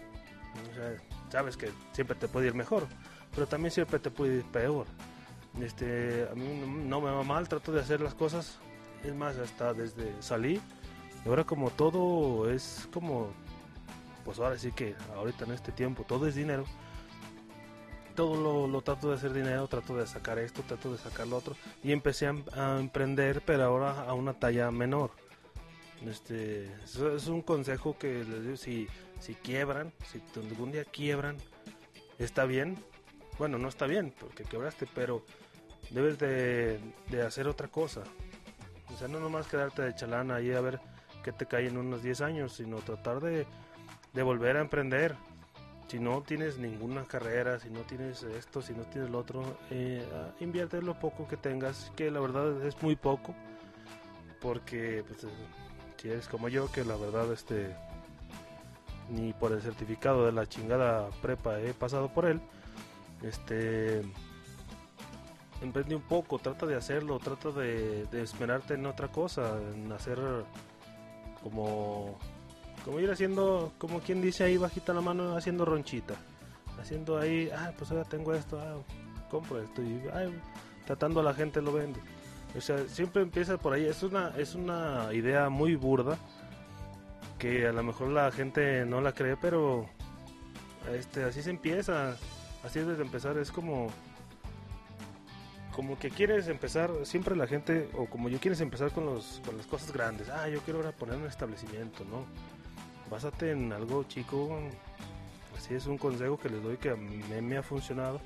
Sabes 1.29 1.57
que 1.57 1.69
siempre 1.91 2.15
te 2.15 2.27
puede 2.27 2.47
ir 2.47 2.55
mejor, 2.55 2.87
pero 3.33 3.47
también 3.47 3.71
siempre 3.71 3.99
te 3.99 4.09
puede 4.09 4.37
ir 4.37 4.45
peor. 4.45 4.87
Este, 5.61 6.27
a 6.29 6.35
mí 6.35 6.63
no 6.85 7.01
me 7.01 7.11
va 7.11 7.23
mal, 7.23 7.47
trato 7.47 7.71
de 7.71 7.81
hacer 7.81 8.01
las 8.01 8.15
cosas. 8.15 8.59
Es 9.03 9.13
más, 9.13 9.37
hasta 9.37 9.73
desde 9.73 10.11
salí. 10.21 10.59
Ahora 11.25 11.43
como 11.43 11.69
todo 11.71 12.49
es 12.49 12.87
como 12.93 13.29
pues 14.23 14.39
ahora 14.39 14.57
sí 14.57 14.71
que 14.71 14.95
ahorita 15.15 15.45
en 15.45 15.51
este 15.51 15.71
tiempo 15.71 16.03
todo 16.03 16.27
es 16.27 16.35
dinero 16.35 16.65
todo 18.15 18.67
lo, 18.67 18.81
trato 18.81 19.09
de 19.09 19.15
hacer 19.15 19.33
dinero, 19.33 19.67
trato 19.67 19.95
de 19.95 20.07
sacar 20.07 20.39
esto, 20.39 20.63
trato 20.63 20.91
de 20.91 20.97
sacar 20.97 21.27
lo 21.27 21.37
otro. 21.37 21.55
Y 21.83 21.91
empecé 21.91 22.27
a, 22.27 22.79
emprender, 22.79 23.41
pero 23.45 23.63
ahora 23.63 24.01
a 24.01 24.13
una 24.13 24.33
talla 24.33 24.71
menor. 24.71 25.11
Este, 26.05 26.65
es 26.83 27.27
un 27.27 27.41
consejo 27.41 27.97
que 27.97 28.23
les 28.23 28.43
digo, 28.43 28.57
si, 28.57 28.87
si 29.19 29.35
quiebran, 29.35 29.93
si 30.11 30.21
algún 30.39 30.71
día 30.71 30.85
quiebran, 30.85 31.37
está 32.17 32.45
bien. 32.45 32.77
Bueno, 33.37 33.57
no 33.57 33.67
está 33.67 33.85
bien 33.85 34.13
porque 34.19 34.43
quebraste, 34.43 34.87
pero 34.93 35.23
debes 35.89 36.17
de, 36.17 36.79
de 37.09 37.21
hacer 37.21 37.47
otra 37.47 37.67
cosa. 37.67 38.03
O 38.93 38.97
sea, 38.97 39.07
no 39.07 39.19
nomás 39.19 39.47
quedarte 39.47 39.81
de 39.81 39.95
chalana 39.95 40.35
ahí 40.35 40.51
a 40.51 40.61
ver 40.61 40.79
qué 41.23 41.31
te 41.31 41.45
cae 41.45 41.67
en 41.67 41.77
unos 41.77 42.03
10 42.03 42.21
años, 42.21 42.53
sino 42.53 42.77
tratar 42.77 43.19
de, 43.19 43.45
de 44.13 44.23
volver 44.23 44.57
a 44.57 44.61
emprender 44.61 45.15
si 45.87 45.99
no 45.99 46.21
tienes 46.21 46.57
ninguna 46.57 47.03
carrera, 47.05 47.59
si 47.59 47.69
no 47.69 47.81
tienes 47.81 48.23
esto, 48.23 48.61
si 48.61 48.73
no 48.73 48.83
tienes 48.83 49.09
lo 49.09 49.19
otro, 49.19 49.57
eh, 49.69 50.03
invierte 50.39 50.81
lo 50.81 50.99
poco 50.99 51.27
que 51.27 51.37
tengas, 51.37 51.91
que 51.95 52.09
la 52.09 52.19
verdad 52.19 52.65
es 52.65 52.81
muy 52.81 52.95
poco, 52.95 53.35
porque 54.41 55.03
pues, 55.07 55.23
eh, 55.23 55.27
si 55.97 56.09
eres 56.09 56.27
como 56.27 56.49
yo, 56.49 56.71
que 56.71 56.83
la 56.83 56.95
verdad 56.95 57.31
este 57.31 57.75
ni 59.09 59.33
por 59.33 59.51
el 59.51 59.61
certificado 59.61 60.25
de 60.25 60.31
la 60.31 60.47
chingada 60.47 61.09
prepa 61.21 61.59
he 61.59 61.73
pasado 61.73 62.09
por 62.11 62.25
él, 62.25 62.41
este 63.21 64.01
emprende 65.61 65.95
un 65.95 66.01
poco, 66.01 66.39
trata 66.39 66.65
de 66.65 66.75
hacerlo, 66.75 67.19
trata 67.19 67.51
de, 67.51 68.05
de 68.05 68.21
esperarte 68.23 68.73
en 68.73 68.85
otra 68.87 69.09
cosa, 69.09 69.59
en 69.73 69.91
hacer 69.91 70.19
como 71.43 72.17
como 72.85 72.99
ir 72.99 73.09
haciendo, 73.09 73.73
como 73.79 73.99
quien 73.99 74.21
dice 74.21 74.43
ahí 74.43 74.57
bajita 74.57 74.93
la 74.93 75.01
mano, 75.01 75.35
haciendo 75.35 75.65
ronchita. 75.65 76.13
Haciendo 76.79 77.17
ahí, 77.17 77.49
ah, 77.51 77.73
pues 77.75 77.89
ahora 77.89 78.03
tengo 78.03 78.31
esto, 78.35 78.59
ah, 78.59 78.75
compro 79.27 79.59
esto 79.59 79.81
y 79.81 79.99
tratando 80.85 81.19
a 81.19 81.23
la 81.23 81.33
gente 81.33 81.63
lo 81.63 81.73
vende. 81.73 81.99
O 82.55 82.61
sea, 82.61 82.77
siempre 82.87 83.23
empieza 83.23 83.57
por 83.57 83.73
ahí. 83.73 83.85
Es 83.85 84.03
una, 84.03 84.33
es 84.37 84.53
una 84.53 85.11
idea 85.13 85.49
muy 85.49 85.75
burda 85.75 86.19
que 87.39 87.65
a 87.65 87.73
lo 87.73 87.81
mejor 87.81 88.09
la 88.09 88.31
gente 88.31 88.85
no 88.85 89.01
la 89.01 89.13
cree, 89.13 89.35
pero 89.35 89.89
este, 90.93 91.23
así 91.23 91.41
se 91.41 91.49
empieza. 91.49 92.15
Así 92.63 92.79
es 92.79 92.85
desde 92.85 93.01
empezar. 93.01 93.35
Es 93.39 93.51
como, 93.51 93.87
como 95.75 95.97
que 95.97 96.11
quieres 96.11 96.47
empezar, 96.49 96.91
siempre 97.03 97.35
la 97.35 97.47
gente, 97.47 97.89
o 97.97 98.05
como 98.05 98.29
yo 98.29 98.39
quieres 98.39 98.61
empezar 98.61 98.91
con, 98.91 99.07
los, 99.07 99.41
con 99.43 99.57
las 99.57 99.65
cosas 99.65 99.91
grandes. 99.91 100.29
Ah, 100.29 100.47
yo 100.49 100.59
quiero 100.59 100.79
ahora 100.79 100.91
poner 100.91 101.17
un 101.17 101.25
establecimiento, 101.25 102.05
¿no? 102.05 102.25
Básate 103.09 103.51
en 103.51 103.71
algo 103.71 104.03
chico. 104.03 104.59
Así 105.57 105.73
es 105.73 105.85
un 105.85 105.97
consejo 105.97 106.37
que 106.37 106.49
les 106.49 106.61
doy 106.61 106.77
que 106.77 106.89
a 106.89 106.95
mí 106.95 107.23
me 107.41 107.57
ha 107.57 107.63
funcionado. 107.63 108.19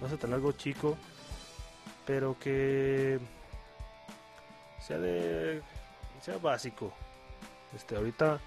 Básate 0.00 0.26
en 0.26 0.34
algo 0.34 0.52
chico, 0.52 0.96
pero 2.06 2.36
que 2.38 3.18
sea 4.80 4.98
de 4.98 5.62
sea 6.20 6.38
básico. 6.38 6.92
Este 7.74 7.96
ahorita 7.96 8.40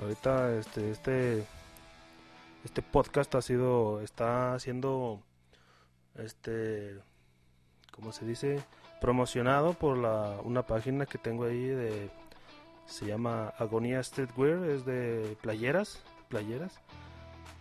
ahorita 0.00 0.54
este 0.56 0.90
este 0.90 1.44
este 2.64 2.82
podcast 2.82 3.34
ha 3.34 3.42
sido 3.42 4.00
está 4.02 4.54
haciendo 4.54 5.20
este 6.16 7.00
¿cómo 7.92 8.12
se 8.12 8.24
dice? 8.24 8.62
promocionado 9.00 9.74
por 9.74 9.96
la 9.96 10.38
una 10.42 10.66
página 10.66 11.06
que 11.06 11.18
tengo 11.18 11.44
ahí 11.44 11.66
de 11.66 12.10
se 12.88 13.06
llama 13.06 13.52
Agonía 13.58 14.02
Streetwear, 14.02 14.64
es 14.70 14.84
de 14.84 15.36
playeras, 15.42 16.02
playeras. 16.28 16.80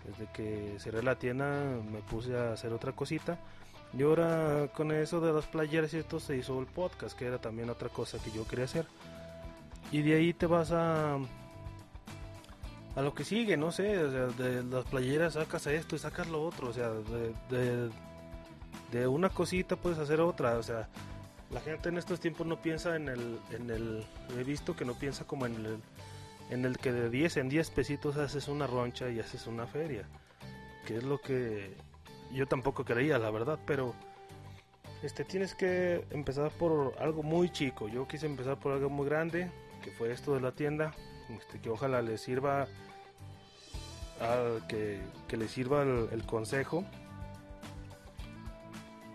Desde 0.06 0.32
que 0.32 0.76
cerré 0.80 1.04
la 1.04 1.20
tienda 1.20 1.80
me 1.92 2.00
puse 2.00 2.36
a 2.38 2.54
hacer 2.54 2.72
otra 2.72 2.94
cosita. 2.94 3.38
Y 3.94 4.04
ahora 4.04 4.70
con 4.74 4.92
eso 4.92 5.20
de 5.20 5.34
las 5.34 5.46
playeras 5.46 5.94
y 5.94 5.98
esto 5.98 6.20
se 6.20 6.38
hizo 6.38 6.60
el 6.60 6.66
podcast, 6.66 7.18
que 7.18 7.26
era 7.26 7.40
también 7.40 7.70
otra 7.70 7.90
cosa 7.90 8.18
que 8.20 8.32
yo 8.32 8.48
quería 8.48 8.66
hacer. 8.66 8.86
Y 9.92 10.02
de 10.02 10.16
ahí 10.16 10.34
te 10.34 10.46
vas 10.46 10.72
a 10.72 11.18
a 12.96 13.02
lo 13.02 13.14
que 13.14 13.24
sigue, 13.24 13.58
no 13.58 13.72
sé, 13.72 13.84
de 13.84 14.64
las 14.64 14.86
playeras 14.86 15.34
sacas 15.34 15.68
esto 15.68 15.96
y 15.96 16.00
sacas 16.00 16.28
lo 16.30 16.44
otro, 16.44 16.70
o 16.70 16.74
sea, 16.74 16.90
de, 16.90 17.32
de, 17.50 17.92
de 18.92 19.08
una 19.08 19.30
cosita 19.30 19.76
puedes 19.76 20.00
hacer 20.00 20.20
otra, 20.20 20.58
o 20.58 20.64
sea, 20.64 20.90
la 21.52 21.62
gente 21.62 21.90
en 21.90 21.98
estos 21.98 22.20
tiempos 22.20 22.46
no 22.46 22.62
piensa 22.62 22.96
en 22.96 23.08
el, 23.08 23.40
en 23.52 23.70
el, 23.70 24.06
he 24.38 24.44
visto 24.44 24.76
que 24.76 24.86
no 24.86 24.94
piensa 24.96 25.26
como 25.26 25.46
en 25.46 25.56
el, 25.56 25.80
en 26.50 26.66
el 26.66 26.78
que 26.78 26.92
de 26.92 27.10
10 27.10 27.38
en 27.38 27.50
10 27.50 27.70
pesitos 27.72 28.18
haces 28.18 28.48
una 28.48 28.68
roncha 28.68 29.10
y 29.10 29.20
haces 29.20 29.48
una 29.48 29.66
feria, 29.66 30.08
que 30.86 30.98
es 30.98 31.04
lo 31.04 31.20
que 31.20 31.76
yo 32.34 32.48
tampoco 32.48 32.84
creía, 32.84 33.18
la 33.18 33.32
verdad, 33.32 33.60
pero 33.66 33.94
este 35.04 35.24
tienes 35.24 35.56
que 35.56 36.06
empezar 36.10 36.52
por 36.52 36.96
algo 37.00 37.24
muy 37.24 37.50
chico. 37.50 37.88
Yo 37.88 38.08
quise 38.08 38.26
empezar 38.26 38.60
por 38.60 38.74
algo 38.74 38.90
muy 38.90 39.06
grande, 39.06 39.50
que 39.84 39.92
fue 39.92 40.12
esto 40.12 40.34
de 40.34 40.42
la 40.42 40.52
tienda, 40.52 40.94
este, 41.30 41.62
que 41.62 41.70
ojalá 41.70 42.02
le 42.02 42.18
sirva 42.18 42.68
al 44.20 44.66
que, 44.68 45.00
que 45.28 45.38
le 45.38 45.48
sirva 45.48 45.84
el 45.84 46.24
consejo 46.26 46.84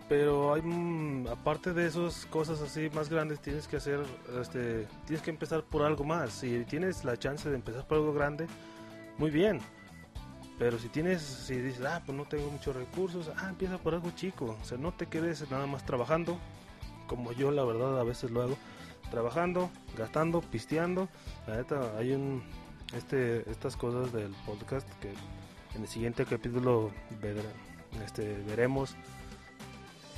pero 0.09 0.53
hay 0.53 0.61
mm, 0.61 1.27
aparte 1.27 1.73
de 1.73 1.87
esas 1.87 2.25
cosas 2.25 2.61
así 2.61 2.89
más 2.93 3.09
grandes 3.09 3.39
tienes 3.39 3.67
que 3.67 3.77
hacer 3.77 4.01
este 4.39 4.87
tienes 5.05 5.23
que 5.23 5.31
empezar 5.31 5.63
por 5.63 5.83
algo 5.83 6.03
más. 6.03 6.31
Si 6.31 6.65
tienes 6.65 7.03
la 7.03 7.17
chance 7.17 7.49
de 7.49 7.55
empezar 7.55 7.87
por 7.87 7.97
algo 7.97 8.13
grande 8.13 8.47
muy 9.17 9.31
bien. 9.31 9.59
Pero 10.59 10.77
si 10.77 10.89
tienes 10.89 11.21
si 11.21 11.55
dices 11.55 11.85
ah 11.85 12.01
pues 12.05 12.17
no 12.17 12.25
tengo 12.25 12.49
muchos 12.49 12.75
recursos 12.75 13.31
ah 13.37 13.49
empieza 13.49 13.77
por 13.77 13.93
algo 13.93 14.11
chico 14.11 14.57
o 14.61 14.65
sea 14.65 14.77
no 14.77 14.93
te 14.93 15.07
quedes 15.07 15.49
nada 15.49 15.65
más 15.65 15.85
trabajando 15.85 16.37
como 17.07 17.31
yo 17.31 17.51
la 17.51 17.63
verdad 17.63 17.99
a 17.99 18.03
veces 18.03 18.31
lo 18.31 18.41
hago. 18.41 18.57
Trabajando 19.11 19.69
gastando 19.97 20.41
pisteando. 20.41 21.07
La 21.47 21.57
neta 21.57 21.97
hay 21.97 22.41
este 22.95 23.49
estas 23.49 23.77
cosas 23.77 24.11
del 24.11 24.33
podcast 24.45 24.87
que 24.99 25.13
en 25.75 25.81
el 25.81 25.87
siguiente 25.87 26.25
capítulo 26.25 26.91
este, 28.05 28.43
veremos 28.47 28.95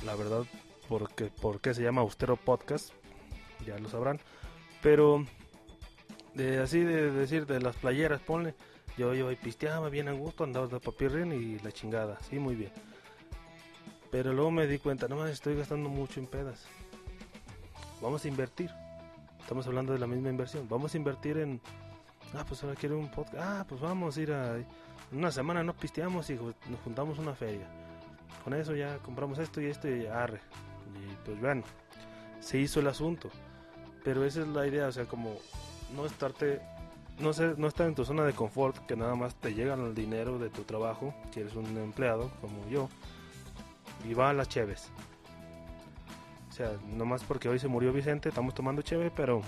la 0.06 0.14
verdad, 0.14 0.44
porque, 0.88 1.26
por 1.26 1.60
qué 1.60 1.74
se 1.74 1.82
llama 1.82 2.00
Austero 2.00 2.36
Podcast, 2.36 2.92
ya 3.66 3.76
lo 3.78 3.88
sabrán. 3.88 4.20
Pero 4.80 5.26
de 6.34 6.60
así 6.60 6.80
de 6.80 7.10
decir 7.10 7.46
de 7.46 7.60
las 7.60 7.76
playeras, 7.76 8.20
ponle. 8.20 8.54
Yo 8.96 9.14
iba 9.14 9.30
y 9.30 9.36
pisteaba 9.36 9.90
bien 9.90 10.08
a 10.08 10.12
gusto, 10.12 10.44
andaba 10.44 10.68
de 10.68 10.80
papirrín 10.80 11.32
y 11.32 11.58
la 11.58 11.70
chingada, 11.70 12.18
sí, 12.20 12.38
muy 12.38 12.54
bien. 12.54 12.72
Pero 14.10 14.32
luego 14.32 14.50
me 14.50 14.66
di 14.66 14.78
cuenta, 14.78 15.08
no 15.08 15.16
más 15.16 15.30
estoy 15.30 15.56
gastando 15.56 15.90
mucho 15.90 16.20
en 16.20 16.26
pedas. 16.26 16.64
Vamos 18.00 18.24
a 18.24 18.28
invertir. 18.28 18.70
Estamos 19.40 19.66
hablando 19.66 19.92
de 19.92 19.98
la 19.98 20.06
misma 20.06 20.30
inversión. 20.30 20.66
Vamos 20.68 20.94
a 20.94 20.96
invertir 20.96 21.36
en. 21.38 21.60
Ah, 22.32 22.44
pues 22.48 22.62
ahora 22.62 22.76
quiero 22.76 22.98
un 22.98 23.10
podcast. 23.10 23.38
Ah, 23.38 23.66
pues 23.68 23.80
vamos 23.80 24.16
a 24.16 24.22
ir 24.22 24.32
a. 24.32 24.56
Una 25.12 25.30
semana 25.30 25.62
no 25.62 25.74
pisteamos 25.74 26.30
y 26.30 26.34
nos 26.34 26.80
juntamos 26.84 27.18
una 27.18 27.34
feria. 27.34 27.68
Con 28.44 28.54
eso 28.54 28.74
ya 28.74 28.98
compramos 28.98 29.38
esto 29.38 29.60
y 29.60 29.66
esto 29.66 29.88
y 29.88 30.06
arre. 30.06 30.40
Y 30.94 31.14
pues 31.24 31.40
bueno, 31.40 31.62
se 32.40 32.58
hizo 32.58 32.80
el 32.80 32.86
asunto. 32.88 33.30
Pero 34.04 34.24
esa 34.24 34.42
es 34.42 34.48
la 34.48 34.66
idea, 34.66 34.86
o 34.86 34.92
sea, 34.92 35.04
como 35.04 35.36
no 35.94 36.06
estarte. 36.06 36.60
No, 37.18 37.32
ser, 37.32 37.58
no 37.58 37.66
estar 37.66 37.86
en 37.86 37.94
tu 37.94 38.04
zona 38.04 38.24
de 38.24 38.34
confort, 38.34 38.76
que 38.86 38.94
nada 38.94 39.14
más 39.14 39.34
te 39.36 39.54
llegan 39.54 39.80
el 39.80 39.94
dinero 39.94 40.38
de 40.38 40.50
tu 40.50 40.64
trabajo, 40.64 41.14
que 41.32 41.40
eres 41.40 41.54
un 41.56 41.64
empleado 41.78 42.30
como 42.42 42.68
yo, 42.68 42.90
y 44.04 44.12
va 44.12 44.28
a 44.28 44.32
las 44.34 44.50
cheves. 44.50 44.90
O 46.50 46.52
sea, 46.52 46.72
nomás 46.86 47.24
porque 47.24 47.48
hoy 47.48 47.58
se 47.58 47.68
murió 47.68 47.90
Vicente, 47.90 48.28
estamos 48.28 48.54
tomando 48.54 48.82
cheve, 48.82 49.10
pero 49.14 49.40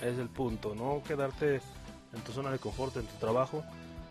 es 0.00 0.18
el 0.18 0.28
punto, 0.28 0.74
no 0.74 1.02
quedarte 1.06 1.60
en 2.14 2.20
tu 2.24 2.32
zona 2.32 2.50
de 2.50 2.58
confort, 2.58 2.96
en 2.96 3.06
tu 3.06 3.16
trabajo, 3.16 3.62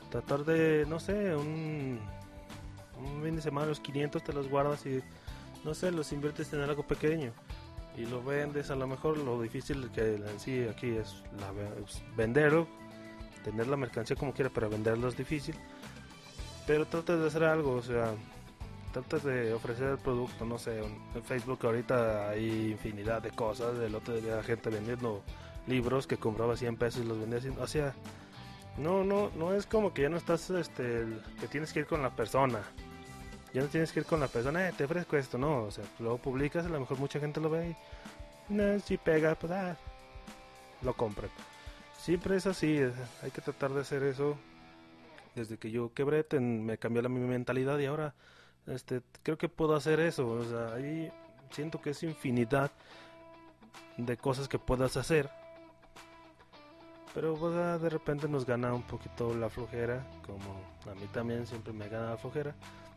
tratar 0.09 0.45
de, 0.45 0.85
no 0.87 0.99
sé, 0.99 1.35
un, 1.35 1.99
un 2.99 3.23
fin 3.23 3.35
de 3.35 3.41
semana 3.41 3.67
los 3.67 3.79
500 3.79 4.23
te 4.23 4.33
los 4.33 4.49
guardas 4.49 4.85
y, 4.85 5.01
no 5.63 5.73
sé, 5.73 5.91
los 5.91 6.11
inviertes 6.11 6.51
en 6.53 6.61
algo 6.61 6.83
pequeño 6.83 7.31
y 7.97 8.05
lo 8.05 8.23
vendes, 8.23 8.69
a 8.71 8.75
lo 8.75 8.87
mejor 8.87 9.17
lo 9.17 9.41
difícil 9.41 9.89
que 9.91 10.15
en 10.15 10.39
sí 10.39 10.67
aquí 10.69 10.89
es, 10.89 11.23
venderlo, 12.15 12.67
tener 13.43 13.67
la 13.67 13.77
mercancía 13.77 14.15
como 14.15 14.33
quiera, 14.33 14.51
pero 14.53 14.69
venderlo 14.69 15.07
es 15.07 15.17
difícil, 15.17 15.55
pero 16.67 16.85
tratas 16.85 17.19
de 17.19 17.27
hacer 17.27 17.43
algo, 17.43 17.73
o 17.73 17.81
sea, 17.81 18.13
tratas 18.91 19.23
de 19.23 19.53
ofrecer 19.53 19.89
el 19.91 19.97
producto, 19.97 20.45
no 20.45 20.57
sé, 20.57 20.79
en 20.79 21.23
Facebook 21.23 21.59
ahorita 21.63 22.29
hay 22.29 22.71
infinidad 22.71 23.21
de 23.21 23.31
cosas, 23.31 23.77
del 23.77 23.95
otro 23.95 24.15
día 24.19 24.43
gente 24.43 24.69
vendiendo 24.69 25.23
libros 25.67 26.05
que 26.05 26.17
compraba 26.17 26.57
100 26.57 26.77
pesos 26.77 27.03
y 27.03 27.07
los 27.07 27.19
vendía, 27.19 27.39
o 27.59 27.67
sea, 27.67 27.93
no, 28.77 29.05
no, 29.05 29.31
no 29.37 29.53
es 29.53 29.65
como 29.65 29.93
que 29.93 30.01
ya 30.01 30.09
no 30.09 30.17
estás, 30.17 30.49
este, 30.49 31.05
que 31.39 31.47
tienes 31.47 31.71
que 31.71 31.79
ir 31.79 31.85
con 31.85 32.01
la 32.01 32.13
persona, 32.13 32.59
ya 33.55 33.61
no 33.61 33.69
tienes 33.69 33.93
que 33.93 34.01
ir 34.01 34.05
con 34.05 34.19
la 34.19 34.27
persona, 34.27 34.67
eh, 34.67 34.73
te 34.77 34.83
ofrezco 34.83 35.15
esto, 35.15 35.37
no, 35.37 35.63
o 35.63 35.71
sea, 35.71 35.85
luego 35.99 36.17
publicas, 36.17 36.65
a 36.65 36.69
lo 36.69 36.77
mejor 36.77 36.99
mucha 36.99 37.21
gente 37.21 37.39
lo 37.39 37.49
ve 37.49 37.69
y, 37.69 38.53
no, 38.53 38.77
si 38.81 38.97
pega, 38.97 39.33
pues, 39.35 39.49
ah, 39.53 39.77
lo 40.81 40.93
compran. 40.93 41.29
Siempre 41.97 42.35
es 42.35 42.47
así, 42.47 42.81
hay 43.23 43.31
que 43.31 43.39
tratar 43.39 43.71
de 43.71 43.79
hacer 43.79 44.03
eso. 44.03 44.37
Desde 45.35 45.57
que 45.57 45.71
yo 45.71 45.93
quebré, 45.93 46.25
me 46.37 46.77
cambió 46.77 47.01
la 47.01 47.07
mi 47.07 47.21
mentalidad 47.21 47.79
y 47.79 47.85
ahora 47.85 48.13
este, 48.67 49.01
creo 49.23 49.37
que 49.37 49.47
puedo 49.47 49.73
hacer 49.73 50.01
eso. 50.01 50.27
O 50.27 50.43
sea, 50.43 50.75
ahí 50.75 51.09
siento 51.51 51.81
que 51.81 51.91
es 51.91 52.03
infinidad 52.03 52.71
de 53.95 54.17
cosas 54.17 54.49
que 54.49 54.59
puedas 54.59 54.97
hacer. 54.97 55.29
Pero 57.13 57.35
pues, 57.35 57.55
de 57.81 57.89
repente 57.89 58.27
nos 58.27 58.45
gana 58.45 58.73
un 58.73 58.83
poquito 58.83 59.33
la 59.33 59.49
flojera, 59.49 60.05
como 60.25 60.91
a 60.91 60.95
mí 60.95 61.07
también 61.13 61.47
siempre 61.47 61.71
me 61.71 61.87
gana 61.87 62.09
la 62.11 62.17
flojera. 62.17 62.53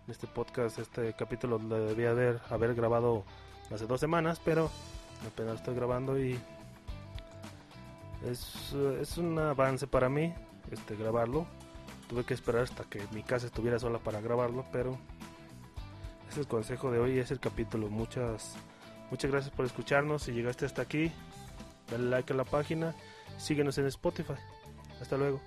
Este 0.08 0.26
podcast, 0.26 0.78
este 0.78 1.12
capítulo 1.12 1.58
lo 1.58 1.86
debía 1.86 2.10
haber, 2.10 2.40
haber 2.48 2.74
grabado 2.74 3.24
hace 3.70 3.86
dos 3.86 4.00
semanas, 4.00 4.40
pero 4.42 4.70
apenas 5.26 5.56
estoy 5.56 5.74
grabando 5.74 6.18
y 6.18 6.38
es, 8.24 8.72
es 9.00 9.18
un 9.18 9.38
avance 9.38 9.86
para 9.86 10.08
mí 10.08 10.32
este 10.70 10.96
grabarlo. 10.96 11.46
Tuve 12.08 12.24
que 12.24 12.32
esperar 12.32 12.62
hasta 12.62 12.84
que 12.84 13.02
mi 13.12 13.22
casa 13.22 13.46
estuviera 13.46 13.78
sola 13.78 13.98
para 13.98 14.22
grabarlo, 14.22 14.64
pero 14.72 14.96
es 16.30 16.38
el 16.38 16.46
consejo 16.46 16.90
de 16.90 17.00
hoy, 17.00 17.18
es 17.18 17.30
el 17.30 17.38
capítulo. 17.38 17.88
Muchas, 17.88 18.56
muchas 19.10 19.30
gracias 19.30 19.54
por 19.54 19.66
escucharnos. 19.66 20.22
Si 20.22 20.32
llegaste 20.32 20.64
hasta 20.64 20.80
aquí, 20.80 21.12
dale 21.90 22.08
like 22.08 22.32
a 22.32 22.36
la 22.36 22.44
página, 22.44 22.94
síguenos 23.36 23.76
en 23.76 23.86
Spotify. 23.86 24.36
Hasta 25.02 25.18
luego. 25.18 25.38